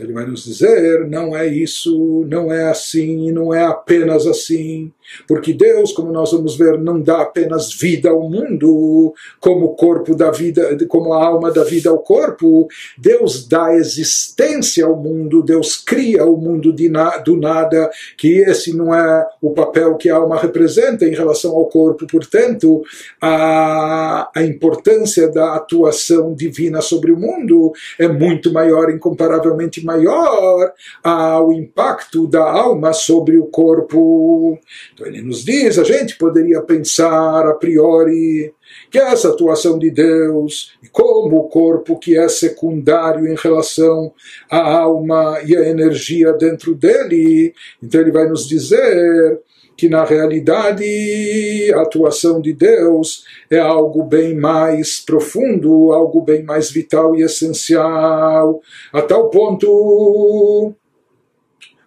Então 0.00 0.04
ele 0.04 0.12
vai 0.14 0.26
nos 0.26 0.44
dizer: 0.44 1.06
não 1.08 1.36
é 1.36 1.46
isso, 1.46 2.24
não 2.26 2.50
é 2.50 2.70
assim, 2.70 3.30
não 3.30 3.52
é 3.52 3.64
apenas 3.64 4.26
assim. 4.26 4.90
Porque 5.26 5.52
Deus, 5.52 5.92
como 5.92 6.12
nós 6.12 6.32
vamos 6.32 6.56
ver, 6.56 6.78
não 6.78 7.00
dá 7.00 7.22
apenas 7.22 7.74
vida 7.74 8.10
ao 8.10 8.28
mundo, 8.28 9.12
como 9.40 9.66
o 9.66 9.74
corpo 9.74 10.14
da 10.14 10.30
vida, 10.30 10.76
como 10.88 11.12
a 11.12 11.24
alma 11.24 11.50
dá 11.50 11.64
vida 11.64 11.90
ao 11.90 11.98
corpo. 11.98 12.68
Deus 12.96 13.46
dá 13.46 13.74
existência 13.74 14.84
ao 14.84 14.96
mundo, 14.96 15.42
Deus 15.42 15.76
cria 15.76 16.24
o 16.24 16.36
mundo 16.36 16.74
na, 16.90 17.18
do 17.18 17.36
nada, 17.36 17.90
que 18.16 18.38
esse 18.38 18.74
não 18.74 18.94
é 18.94 19.26
o 19.40 19.50
papel 19.50 19.96
que 19.96 20.08
a 20.08 20.16
alma 20.16 20.40
representa 20.40 21.04
em 21.04 21.14
relação 21.14 21.52
ao 21.52 21.66
corpo. 21.66 22.06
Portanto, 22.06 22.82
a, 23.20 24.30
a 24.34 24.42
importância 24.44 25.28
da 25.28 25.56
atuação 25.56 26.34
divina 26.34 26.80
sobre 26.80 27.12
o 27.12 27.18
mundo 27.18 27.72
é 27.98 28.08
muito 28.08 28.52
maior, 28.52 28.90
incomparavelmente 28.90 29.84
maior, 29.90 30.72
ao 31.02 31.52
impacto 31.52 32.26
da 32.26 32.42
alma 32.42 32.92
sobre 32.92 33.38
o 33.38 33.46
corpo. 33.46 34.58
Então 34.94 35.06
ele 35.06 35.22
nos 35.22 35.44
diz, 35.44 35.78
a 35.78 35.84
gente 35.84 36.16
poderia 36.16 36.62
pensar 36.62 37.46
a 37.46 37.54
priori 37.54 38.52
que 38.90 38.98
essa 38.98 39.28
atuação 39.30 39.78
de 39.78 39.90
Deus, 39.90 40.76
e 40.82 40.88
como 40.88 41.36
o 41.38 41.48
corpo 41.48 41.98
que 41.98 42.16
é 42.16 42.28
secundário 42.28 43.26
em 43.26 43.36
relação 43.36 44.12
à 44.48 44.78
alma 44.78 45.40
e 45.44 45.56
à 45.56 45.68
energia 45.68 46.32
dentro 46.32 46.74
dele, 46.74 47.52
então 47.82 48.00
ele 48.00 48.12
vai 48.12 48.28
nos 48.28 48.48
dizer 48.48 49.40
que 49.80 49.88
na 49.88 50.04
realidade 50.04 51.72
a 51.74 51.80
atuação 51.80 52.38
de 52.38 52.52
Deus 52.52 53.24
é 53.50 53.58
algo 53.58 54.02
bem 54.04 54.34
mais 54.34 55.00
profundo, 55.00 55.90
algo 55.90 56.20
bem 56.20 56.42
mais 56.42 56.70
vital 56.70 57.16
e 57.16 57.22
essencial, 57.22 58.60
a 58.92 59.00
tal 59.00 59.30
ponto 59.30 60.74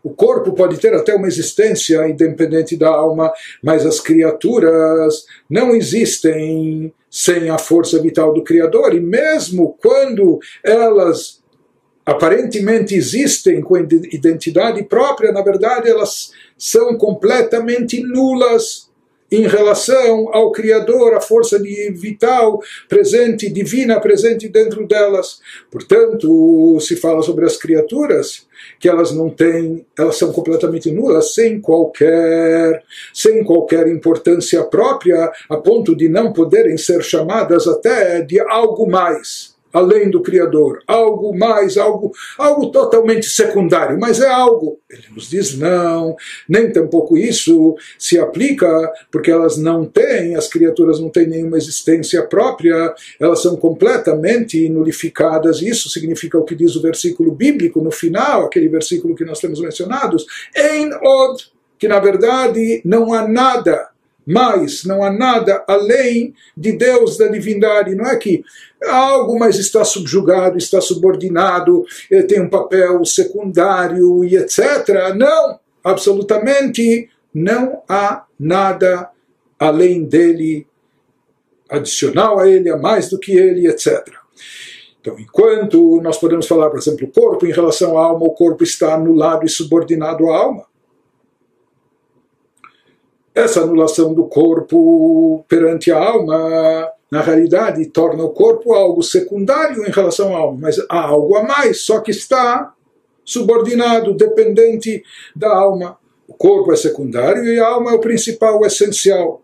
o 0.04 0.10
corpo 0.10 0.54
pode 0.54 0.80
ter 0.80 0.92
até 0.96 1.14
uma 1.14 1.28
existência 1.28 2.10
independente 2.10 2.76
da 2.76 2.90
alma, 2.90 3.32
mas 3.62 3.86
as 3.86 4.00
criaturas 4.00 5.26
não 5.48 5.76
existem 5.76 6.92
sem 7.12 7.52
a 7.52 7.60
força 7.60 8.02
vital 8.02 8.34
do 8.34 8.44
Criador, 8.44 8.96
e 8.96 9.00
mesmo 9.00 9.78
quando 9.80 10.40
elas 10.64 11.44
aparentemente 12.04 12.96
existem 12.96 13.62
com 13.62 13.78
identidade 13.78 14.84
própria, 14.84 15.32
na 15.32 15.44
verdade 15.44 15.90
elas 15.90 16.32
são 16.64 16.98
completamente 16.98 18.02
nulas 18.02 18.90
em 19.30 19.46
relação 19.48 20.30
ao 20.32 20.50
Criador, 20.54 21.14
a 21.14 21.20
força 21.20 21.60
vital 21.60 22.62
presente, 22.88 23.50
divina 23.50 24.00
presente 24.00 24.48
dentro 24.48 24.88
delas. 24.88 25.42
Portanto, 25.70 26.80
se 26.80 26.96
fala 26.96 27.22
sobre 27.22 27.44
as 27.44 27.58
criaturas 27.58 28.48
que 28.80 28.88
elas 28.88 29.12
não 29.12 29.30
têm, 29.30 29.86
elas 29.98 30.16
são 30.16 30.32
completamente 30.32 30.90
nulas, 30.90 31.34
sem 31.34 31.60
qualquer, 31.60 32.82
sem 33.14 33.44
qualquer 33.44 33.86
importância 33.90 34.64
própria, 34.64 35.34
a 35.50 35.58
ponto 35.58 35.94
de 35.94 36.08
não 36.08 36.32
poderem 36.32 36.78
ser 36.78 37.04
chamadas 37.04 37.68
até 37.68 38.22
de 38.22 38.40
algo 38.40 38.90
mais 38.90 39.53
além 39.74 40.10
do 40.10 40.22
Criador, 40.22 40.84
algo 40.86 41.36
mais, 41.36 41.78
algo, 41.78 42.12
algo 42.38 42.72
totalmente 42.72 43.26
secundário, 43.26 44.00
mas 44.00 44.22
é 44.22 44.30
algo. 44.30 44.80
Ele 44.90 45.08
nos 45.14 45.30
diz 45.30 45.58
não, 45.58 46.16
nem 46.48 46.72
tampouco 46.72 47.18
isso 47.18 47.76
se 47.98 48.20
aplica, 48.20 48.68
porque 49.12 49.32
elas 49.32 49.58
não 49.58 49.84
têm, 49.84 50.36
as 50.36 50.48
criaturas 50.48 51.00
não 51.00 51.10
têm 51.10 51.28
nenhuma 51.28 51.58
existência 51.58 52.22
própria, 52.22 52.94
elas 53.20 53.42
são 53.42 53.56
completamente 53.56 54.70
nulificadas. 54.70 55.62
Isso 55.62 55.90
significa 55.90 56.38
o 56.38 56.46
que 56.46 56.56
diz 56.56 56.76
o 56.76 56.82
versículo 56.82 57.32
bíblico 57.32 57.82
no 57.82 57.92
final, 57.92 58.46
aquele 58.46 58.70
versículo 58.70 59.16
que 59.16 59.26
nós 59.26 59.40
temos 59.40 59.60
mencionados, 59.60 60.26
em 60.56 60.94
od, 60.94 61.52
que 61.80 61.88
na 61.88 62.00
verdade 62.00 62.82
não 62.86 63.12
há 63.14 63.28
nada 63.28 63.93
mais, 64.26 64.84
não 64.86 65.04
há 65.04 65.12
nada 65.12 65.64
além 65.68 66.34
de 66.56 66.74
Deus, 66.74 67.18
da 67.18 67.28
divindade. 67.28 67.96
Não 67.96 68.06
é 68.06 68.16
que 68.16 68.44
algo 68.86 69.38
mais 69.38 69.58
está 69.58 69.84
subjugado, 69.84 70.58
está 70.58 70.82
subordinado, 70.82 71.86
eh, 72.12 72.24
tem 72.24 72.42
um 72.42 72.50
papel 72.50 73.04
secundário 73.06 74.24
e 74.24 74.36
etc. 74.36 75.14
Não, 75.16 75.60
absolutamente 75.84 77.10
não 77.34 77.82
há 77.88 78.26
nada 78.40 79.10
além 79.60 80.04
dele, 80.04 80.68
adicional 81.70 82.40
a 82.40 82.48
ele, 82.48 82.70
a 82.70 82.78
mais 82.78 83.10
do 83.10 83.20
que 83.20 83.36
ele, 83.36 83.68
etc. 83.68 84.04
Então, 85.02 85.20
enquanto 85.20 86.00
nós 86.02 86.18
podemos 86.18 86.48
falar, 86.48 86.70
por 86.70 86.80
exemplo, 86.80 87.08
o 87.08 87.12
corpo 87.12 87.46
em 87.46 87.52
relação 87.52 87.98
à 87.98 88.06
alma, 88.06 88.26
o 88.26 88.32
corpo 88.32 88.64
está 88.64 88.94
anulado 88.94 89.46
e 89.46 89.50
subordinado 89.50 90.30
à 90.30 90.38
alma 90.38 90.73
essa 93.34 93.62
anulação 93.62 94.14
do 94.14 94.26
corpo 94.26 95.44
perante 95.48 95.92
a 95.92 95.98
alma, 95.98 96.90
na 97.10 97.22
realidade, 97.22 97.86
torna 97.88 98.24
o 98.24 98.30
corpo 98.30 98.74
algo 98.74 99.02
secundário 99.02 99.86
em 99.86 99.92
relação 99.92 100.36
à 100.36 100.40
alma, 100.40 100.60
mas 100.62 100.80
há 100.90 101.02
algo 101.02 101.36
a 101.38 101.44
mais, 101.44 101.82
só 101.82 102.00
que 102.00 102.12
está 102.12 102.74
subordinado, 103.26 104.14
dependente 104.14 105.04
da 105.36 105.56
alma. 105.56 105.98
O 106.28 106.34
corpo 106.34 106.72
é 106.72 106.76
secundário 106.76 107.46
e 107.46 107.60
a 107.60 107.68
alma 107.68 107.92
é 107.92 107.94
o 107.94 108.00
principal, 108.00 108.60
o 108.60 108.66
essencial. 108.66 109.42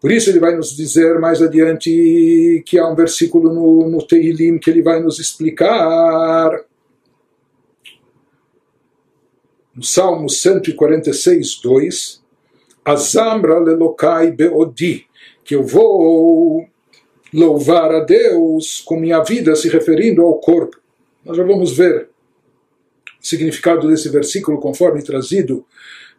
Por 0.00 0.12
isso 0.12 0.28
ele 0.28 0.38
vai 0.38 0.54
nos 0.54 0.76
dizer 0.76 1.18
mais 1.18 1.40
adiante 1.40 2.62
que 2.66 2.78
há 2.78 2.86
um 2.86 2.94
versículo 2.94 3.52
no, 3.52 3.88
no 3.88 4.06
Teilim 4.06 4.58
que 4.58 4.68
ele 4.68 4.82
vai 4.82 5.00
nos 5.00 5.18
explicar. 5.18 6.50
No 9.74 9.82
Salmo 9.82 10.28
146, 10.28 11.60
2, 11.62 12.23
Azamra 12.84 13.58
lelokai 13.58 14.30
beodi, 14.30 15.06
que 15.44 15.54
eu 15.54 15.62
vou 15.62 16.66
louvar 17.32 17.90
a 17.92 18.00
Deus 18.00 18.82
com 18.84 18.96
minha 18.98 19.22
vida, 19.22 19.56
se 19.56 19.68
referindo 19.68 20.22
ao 20.22 20.38
corpo. 20.38 20.76
Nós 21.24 21.36
já 21.36 21.42
vamos 21.42 21.76
ver 21.76 22.08
o 23.20 23.26
significado 23.26 23.88
desse 23.88 24.08
versículo 24.08 24.60
conforme 24.60 25.02
trazido 25.02 25.64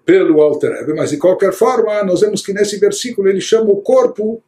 pelo 0.05 0.41
Alter 0.41 0.85
mas 0.95 1.09
de 1.09 1.17
qualquer 1.17 1.51
forma, 1.51 2.03
nós 2.03 2.21
vemos 2.21 2.45
que 2.45 2.53
nesse 2.53 2.77
versículo 2.77 3.27
ele 3.27 3.41
chama 3.41 3.71
o 3.71 3.81
corpo 3.81 4.41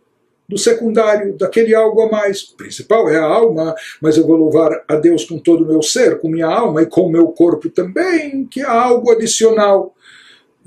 do 0.47 0.57
secundário, 0.57 1.35
daquele 1.37 1.75
algo 1.75 2.01
a 2.01 2.09
mais. 2.09 2.43
O 2.43 2.55
principal 2.55 3.09
é 3.09 3.17
a 3.17 3.25
alma, 3.25 3.75
mas 4.01 4.15
eu 4.15 4.25
vou 4.25 4.37
louvar 4.37 4.83
a 4.87 4.95
Deus 4.95 5.25
com 5.25 5.37
todo 5.37 5.65
o 5.65 5.67
meu 5.67 5.81
ser, 5.81 6.19
com 6.19 6.29
minha 6.29 6.47
alma 6.47 6.83
e 6.83 6.85
com 6.85 7.01
o 7.01 7.11
meu 7.11 7.27
corpo 7.27 7.69
também, 7.69 8.45
que 8.45 8.61
é 8.61 8.65
algo 8.65 9.11
adicional. 9.11 9.93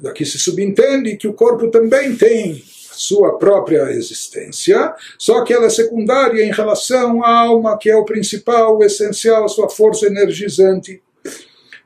Daqui 0.02 0.24
se 0.24 0.38
subentende 0.38 1.16
que 1.16 1.28
o 1.28 1.34
corpo 1.34 1.70
também 1.70 2.16
tem 2.16 2.62
sua 2.92 3.38
própria 3.38 3.90
existência, 3.92 4.94
só 5.18 5.42
que 5.42 5.52
ela 5.52 5.66
é 5.66 5.70
secundária 5.70 6.42
em 6.42 6.52
relação 6.52 7.24
à 7.24 7.40
alma, 7.40 7.78
que 7.78 7.88
é 7.88 7.96
o 7.96 8.04
principal, 8.04 8.78
o 8.78 8.84
essencial, 8.84 9.44
a 9.44 9.48
sua 9.48 9.68
força 9.68 10.06
energizante. 10.06 11.02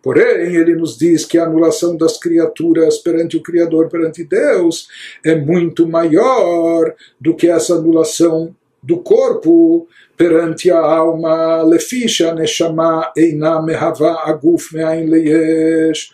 Porém, 0.03 0.55
ele 0.55 0.77
nos 0.77 0.99
diz 0.99 1.25
que 1.25 1.39
a 1.39 1.45
anulação 1.45 1.97
das 1.97 2.19
criaturas 2.19 2.99
perante 2.99 3.37
o 3.37 3.43
Criador, 3.43 3.89
perante 3.89 4.23
Deus, 4.23 4.89
é 5.25 5.35
muito 5.35 5.89
maior 5.89 6.95
do 7.21 7.35
que 7.35 7.49
essa 7.49 7.75
anulação 7.75 8.55
do 8.83 8.99
corpo 8.99 9.89
perante 10.17 10.71
a 10.71 10.79
alma. 10.79 11.62
Lefisha 11.62 12.35
neshama 12.35 13.12
eina 13.17 13.62
mehava 13.62 14.25
aguf 14.27 14.75
me'ain 14.75 15.07
leyesh 15.07 16.11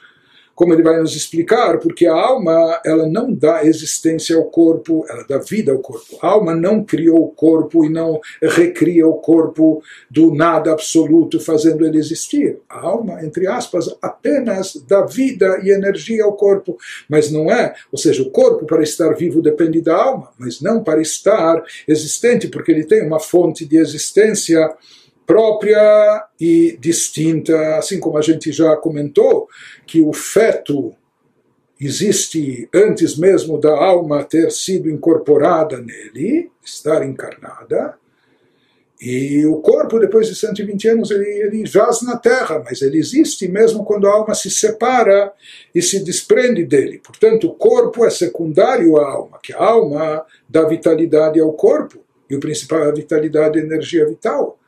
como 0.61 0.75
ele 0.75 0.83
vai 0.83 1.01
nos 1.01 1.17
explicar, 1.17 1.79
porque 1.79 2.07
a 2.07 2.13
alma 2.13 2.83
ela 2.85 3.09
não 3.09 3.33
dá 3.33 3.65
existência 3.65 4.37
ao 4.37 4.45
corpo, 4.45 5.07
ela 5.09 5.25
dá 5.27 5.39
vida 5.39 5.73
ao 5.73 5.79
corpo. 5.79 6.19
A 6.21 6.27
alma 6.27 6.55
não 6.55 6.85
criou 6.85 7.25
o 7.25 7.31
corpo 7.31 7.83
e 7.83 7.89
não 7.89 8.21
recria 8.43 9.09
o 9.09 9.15
corpo 9.15 9.83
do 10.11 10.35
nada 10.35 10.71
absoluto, 10.71 11.41
fazendo 11.41 11.87
ele 11.87 11.97
existir. 11.97 12.59
A 12.69 12.79
alma, 12.79 13.25
entre 13.25 13.47
aspas, 13.47 13.89
apenas 14.03 14.77
dá 14.87 15.01
vida 15.07 15.61
e 15.63 15.71
energia 15.71 16.25
ao 16.25 16.35
corpo, 16.35 16.77
mas 17.09 17.33
não 17.33 17.51
é, 17.51 17.75
ou 17.91 17.97
seja, 17.97 18.23
o 18.23 18.29
corpo 18.29 18.67
para 18.67 18.83
estar 18.83 19.15
vivo 19.15 19.41
depende 19.41 19.81
da 19.81 19.97
alma, 19.97 20.29
mas 20.39 20.61
não 20.61 20.85
para 20.85 21.01
estar 21.01 21.65
existente, 21.89 22.49
porque 22.49 22.71
ele 22.71 22.85
tem 22.85 23.03
uma 23.03 23.19
fonte 23.19 23.65
de 23.65 23.79
existência 23.79 24.77
própria 25.31 26.27
e 26.41 26.77
distinta, 26.81 27.77
assim 27.77 28.01
como 28.01 28.19
a 28.19 28.21
gente 28.21 28.51
já 28.51 28.75
comentou, 28.75 29.49
que 29.87 30.01
o 30.01 30.13
feto 30.13 30.93
existe 31.81 32.69
antes 32.75 33.17
mesmo 33.17 33.57
da 33.57 33.71
alma 33.71 34.25
ter 34.25 34.51
sido 34.51 34.91
incorporada 34.91 35.81
nele, 35.81 36.51
estar 36.65 37.07
encarnada, 37.07 37.95
e 39.01 39.47
o 39.47 39.59
corpo, 39.59 40.01
depois 40.01 40.27
de 40.27 40.35
120 40.35 40.89
anos, 40.89 41.13
ele, 41.13 41.29
ele 41.29 41.65
jaz 41.65 42.03
na 42.03 42.17
terra, 42.17 42.61
mas 42.65 42.83
ele 42.83 42.99
existe 42.99 43.47
mesmo 43.47 43.85
quando 43.85 44.09
a 44.09 44.13
alma 44.13 44.35
se 44.35 44.51
separa 44.51 45.33
e 45.73 45.81
se 45.81 46.03
desprende 46.03 46.65
dele. 46.65 46.99
Portanto, 46.99 47.47
o 47.47 47.55
corpo 47.55 48.05
é 48.05 48.11
secundário 48.11 48.97
à 48.97 49.09
alma, 49.09 49.39
que 49.41 49.53
a 49.53 49.63
alma 49.63 50.27
dá 50.49 50.65
vitalidade 50.65 51.39
ao 51.39 51.53
corpo, 51.53 52.01
e 52.29 52.35
o 52.35 52.41
principal 52.41 52.83
é 52.83 52.89
a 52.89 52.95
vitalidade, 52.95 53.61
a 53.61 53.63
energia 53.63 54.05
vital 54.07 54.60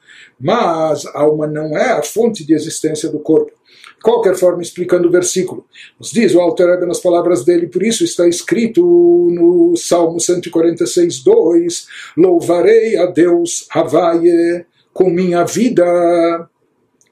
mas 0.43 1.07
a 1.07 1.21
alma 1.21 1.47
não 1.47 1.79
é 1.79 1.93
a 1.93 2.03
fonte 2.03 2.45
de 2.45 2.53
existência 2.53 3.09
do 3.09 3.21
corpo. 3.21 3.53
De 3.97 4.03
qualquer 4.03 4.35
forma, 4.35 4.61
explicando 4.61 5.07
o 5.07 5.11
versículo, 5.11 5.65
nos 5.99 6.11
diz 6.11 6.35
o 6.35 6.41
Alter 6.41 6.67
Rebbe 6.67 6.87
nas 6.87 6.99
palavras 6.99 7.45
dele, 7.45 7.69
por 7.69 7.85
isso 7.85 8.03
está 8.03 8.27
escrito 8.27 8.83
no 8.83 9.77
Salmo 9.77 10.19
146, 10.19 11.23
2: 11.23 11.87
Louvarei 12.17 12.97
a 12.97 13.07
Deus, 13.07 13.65
Havaie, 13.71 14.67
com 14.93 15.09
minha 15.09 15.45
vida, 15.45 16.49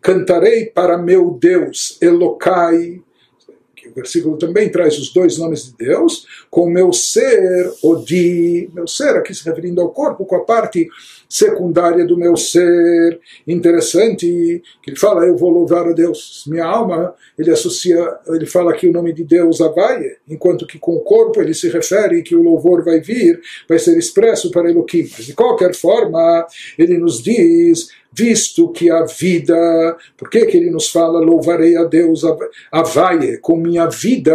cantarei 0.03 0.67
para 0.67 0.99
meu 0.99 1.39
Deus, 1.41 1.97
Elokai, 2.03 3.01
o 3.91 3.95
versículo 3.95 4.37
também 4.37 4.71
traz 4.71 4.99
os 4.99 5.13
dois 5.13 5.39
nomes 5.39 5.67
de 5.67 5.77
Deus, 5.87 6.27
com 6.51 6.69
meu 6.69 6.93
ser, 6.93 7.73
Odi, 7.83 8.71
meu 8.73 8.87
ser, 8.87 9.17
aqui 9.17 9.35
se 9.35 9.45
referindo 9.45 9.81
ao 9.81 9.91
corpo, 9.91 10.25
com 10.25 10.37
a 10.37 10.45
parte 10.45 10.89
secundária 11.29 12.05
do 12.05 12.17
meu 12.17 12.37
ser. 12.37 13.21
Interessante 13.47 14.63
que 14.83 14.91
ele 14.91 14.99
fala, 14.99 15.25
eu 15.27 15.37
vou 15.37 15.51
louvar 15.51 15.87
a 15.87 15.93
Deus. 15.93 16.45
Minha 16.47 16.65
alma, 16.65 17.15
ele 17.39 17.51
associa, 17.51 18.19
ele 18.29 18.47
fala 18.47 18.73
aqui 18.73 18.89
o 18.89 18.93
nome 18.93 19.13
de 19.13 19.25
Deus, 19.25 19.61
Avaie, 19.61 20.17
enquanto 20.29 20.67
que 20.67 20.79
com 20.79 20.97
o 20.97 21.01
corpo 21.01 21.41
ele 21.41 21.55
se 21.55 21.69
refere 21.69 22.23
que 22.23 22.35
o 22.35 22.43
louvor 22.43 22.85
vai 22.85 23.01
vir, 23.01 23.41
vai 23.69 23.79
ser 23.79 23.97
expresso 23.97 24.51
para 24.51 24.69
Elohim. 24.69 25.09
Mas 25.17 25.27
de 25.27 25.35
qualquer 25.35 25.75
forma, 25.75 26.47
ele 26.77 26.99
nos 26.99 27.23
diz 27.23 27.89
visto 28.13 28.71
que 28.73 28.91
a 28.91 29.05
vida, 29.05 29.97
por 30.17 30.29
que, 30.29 30.47
que 30.47 30.57
ele 30.57 30.71
nos 30.71 30.91
fala 30.91 31.21
louvarei 31.21 31.77
a 31.77 31.85
Deus, 31.85 32.23
avaie, 32.71 33.39
com 33.39 33.57
minha 33.57 33.87
vida, 33.87 34.35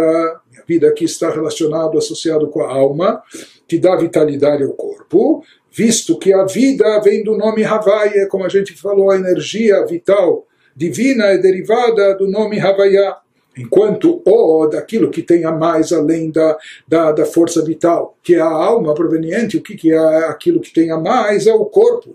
minha 0.50 0.64
vida 0.66 0.88
aqui 0.88 1.04
está 1.04 1.30
relacionado, 1.30 1.98
associado 1.98 2.48
com 2.48 2.62
a 2.62 2.72
alma, 2.72 3.22
que 3.68 3.78
dá 3.78 3.94
vitalidade 3.96 4.62
ao 4.62 4.72
corpo, 4.72 5.42
visto 5.70 6.18
que 6.18 6.32
a 6.32 6.44
vida 6.44 7.00
vem 7.00 7.22
do 7.22 7.36
nome 7.36 7.64
Havaia, 7.64 8.26
como 8.28 8.44
a 8.44 8.48
gente 8.48 8.72
falou, 8.74 9.10
a 9.10 9.16
energia 9.16 9.84
vital 9.84 10.46
divina 10.74 11.26
é 11.26 11.38
derivada 11.38 12.14
do 12.14 12.26
nome 12.26 12.58
Havaiá. 12.60 13.18
Enquanto 13.58 14.22
o 14.22 14.66
daquilo 14.66 15.10
que 15.10 15.22
tem 15.22 15.46
a 15.46 15.50
mais 15.50 15.90
além 15.90 16.30
da, 16.30 16.58
da, 16.86 17.10
da 17.12 17.24
força 17.24 17.64
vital, 17.64 18.14
que 18.22 18.34
é 18.34 18.40
a 18.40 18.46
alma 18.46 18.94
proveniente, 18.94 19.56
o 19.56 19.62
que, 19.62 19.74
que 19.74 19.92
é 19.94 20.28
aquilo 20.28 20.60
que 20.60 20.74
tem 20.74 20.90
a 20.90 20.98
mais 20.98 21.46
é 21.46 21.54
o 21.54 21.64
corpo 21.64 22.14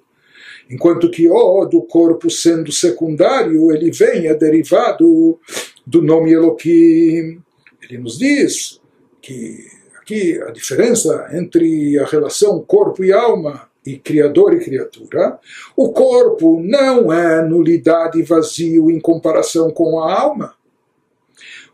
enquanto 0.72 1.12
que 1.12 1.30
o 1.30 1.66
do 1.66 1.82
corpo 1.82 2.30
sendo 2.30 2.72
secundário, 2.72 3.72
ele 3.74 3.92
vem, 3.92 4.28
é 4.28 4.34
derivado 4.34 5.38
do 5.86 6.02
nome 6.02 6.32
Elohim. 6.32 7.42
Ele 7.84 7.98
nos 8.00 8.18
diz 8.18 8.80
que 9.22 9.66
aqui 10.00 10.42
a 10.42 10.52
diferença 10.52 11.30
entre 11.34 12.00
a 12.00 12.06
relação 12.06 12.62
corpo 12.62 13.04
e 13.04 13.12
alma 13.12 13.70
e 13.86 13.98
criador 13.98 14.54
e 14.54 14.64
criatura, 14.64 15.40
o 15.76 15.92
corpo 15.92 16.62
não 16.64 17.12
é 17.12 17.44
nulidade 17.44 18.20
e 18.20 18.24
vazio 18.24 18.90
em 18.90 19.00
comparação 19.00 19.72
com 19.72 20.00
a 20.00 20.22
alma. 20.22 20.54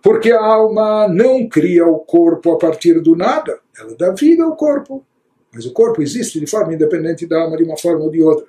Porque 0.02 0.32
a 0.32 0.44
alma 0.44 1.08
não 1.08 1.48
cria 1.48 1.86
o 1.86 2.00
corpo 2.00 2.52
a 2.52 2.58
partir 2.58 3.00
do 3.02 3.16
nada, 3.16 3.60
ela 3.78 3.94
dá 3.96 4.12
vida 4.12 4.44
ao 4.44 4.56
corpo. 4.56 5.06
Mas 5.54 5.66
o 5.66 5.74
corpo 5.74 6.02
existe 6.02 6.40
de 6.40 6.48
forma 6.48 6.74
independente 6.74 7.26
da 7.26 7.42
alma, 7.42 7.58
de 7.58 7.64
uma 7.64 7.78
forma 7.78 8.04
ou 8.04 8.10
de 8.10 8.22
outra. 8.22 8.48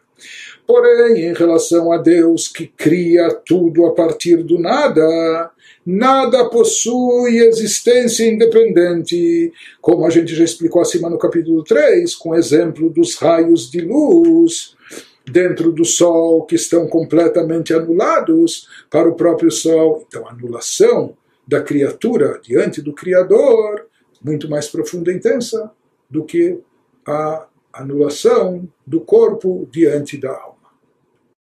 Porém, 0.66 1.26
em 1.26 1.32
relação 1.32 1.92
a 1.92 1.98
Deus 1.98 2.48
que 2.48 2.66
cria 2.66 3.30
tudo 3.46 3.86
a 3.86 3.94
partir 3.94 4.42
do 4.42 4.58
nada, 4.58 5.50
nada 5.84 6.48
possui 6.50 7.38
existência 7.38 8.28
independente, 8.28 9.52
como 9.80 10.04
a 10.04 10.10
gente 10.10 10.34
já 10.34 10.44
explicou 10.44 10.82
acima 10.82 11.08
no 11.08 11.18
capítulo 11.18 11.64
3, 11.64 12.14
com 12.14 12.34
exemplo 12.34 12.90
dos 12.90 13.16
raios 13.16 13.70
de 13.70 13.80
luz 13.80 14.76
dentro 15.24 15.72
do 15.72 15.84
Sol 15.84 16.44
que 16.44 16.54
estão 16.54 16.86
completamente 16.86 17.72
anulados 17.72 18.68
para 18.90 19.08
o 19.08 19.14
próprio 19.14 19.50
Sol. 19.50 20.04
Então, 20.06 20.26
a 20.26 20.32
anulação 20.32 21.16
da 21.46 21.62
criatura 21.62 22.38
diante 22.42 22.82
do 22.82 22.92
Criador, 22.92 23.86
muito 24.22 24.50
mais 24.50 24.68
profunda 24.68 25.10
e 25.10 25.16
intensa 25.16 25.70
do 26.10 26.24
que 26.24 26.58
a 27.06 27.47
anulação 27.80 28.68
do 28.86 29.00
corpo 29.00 29.68
diante 29.70 30.16
da 30.16 30.30
alma. 30.30 30.57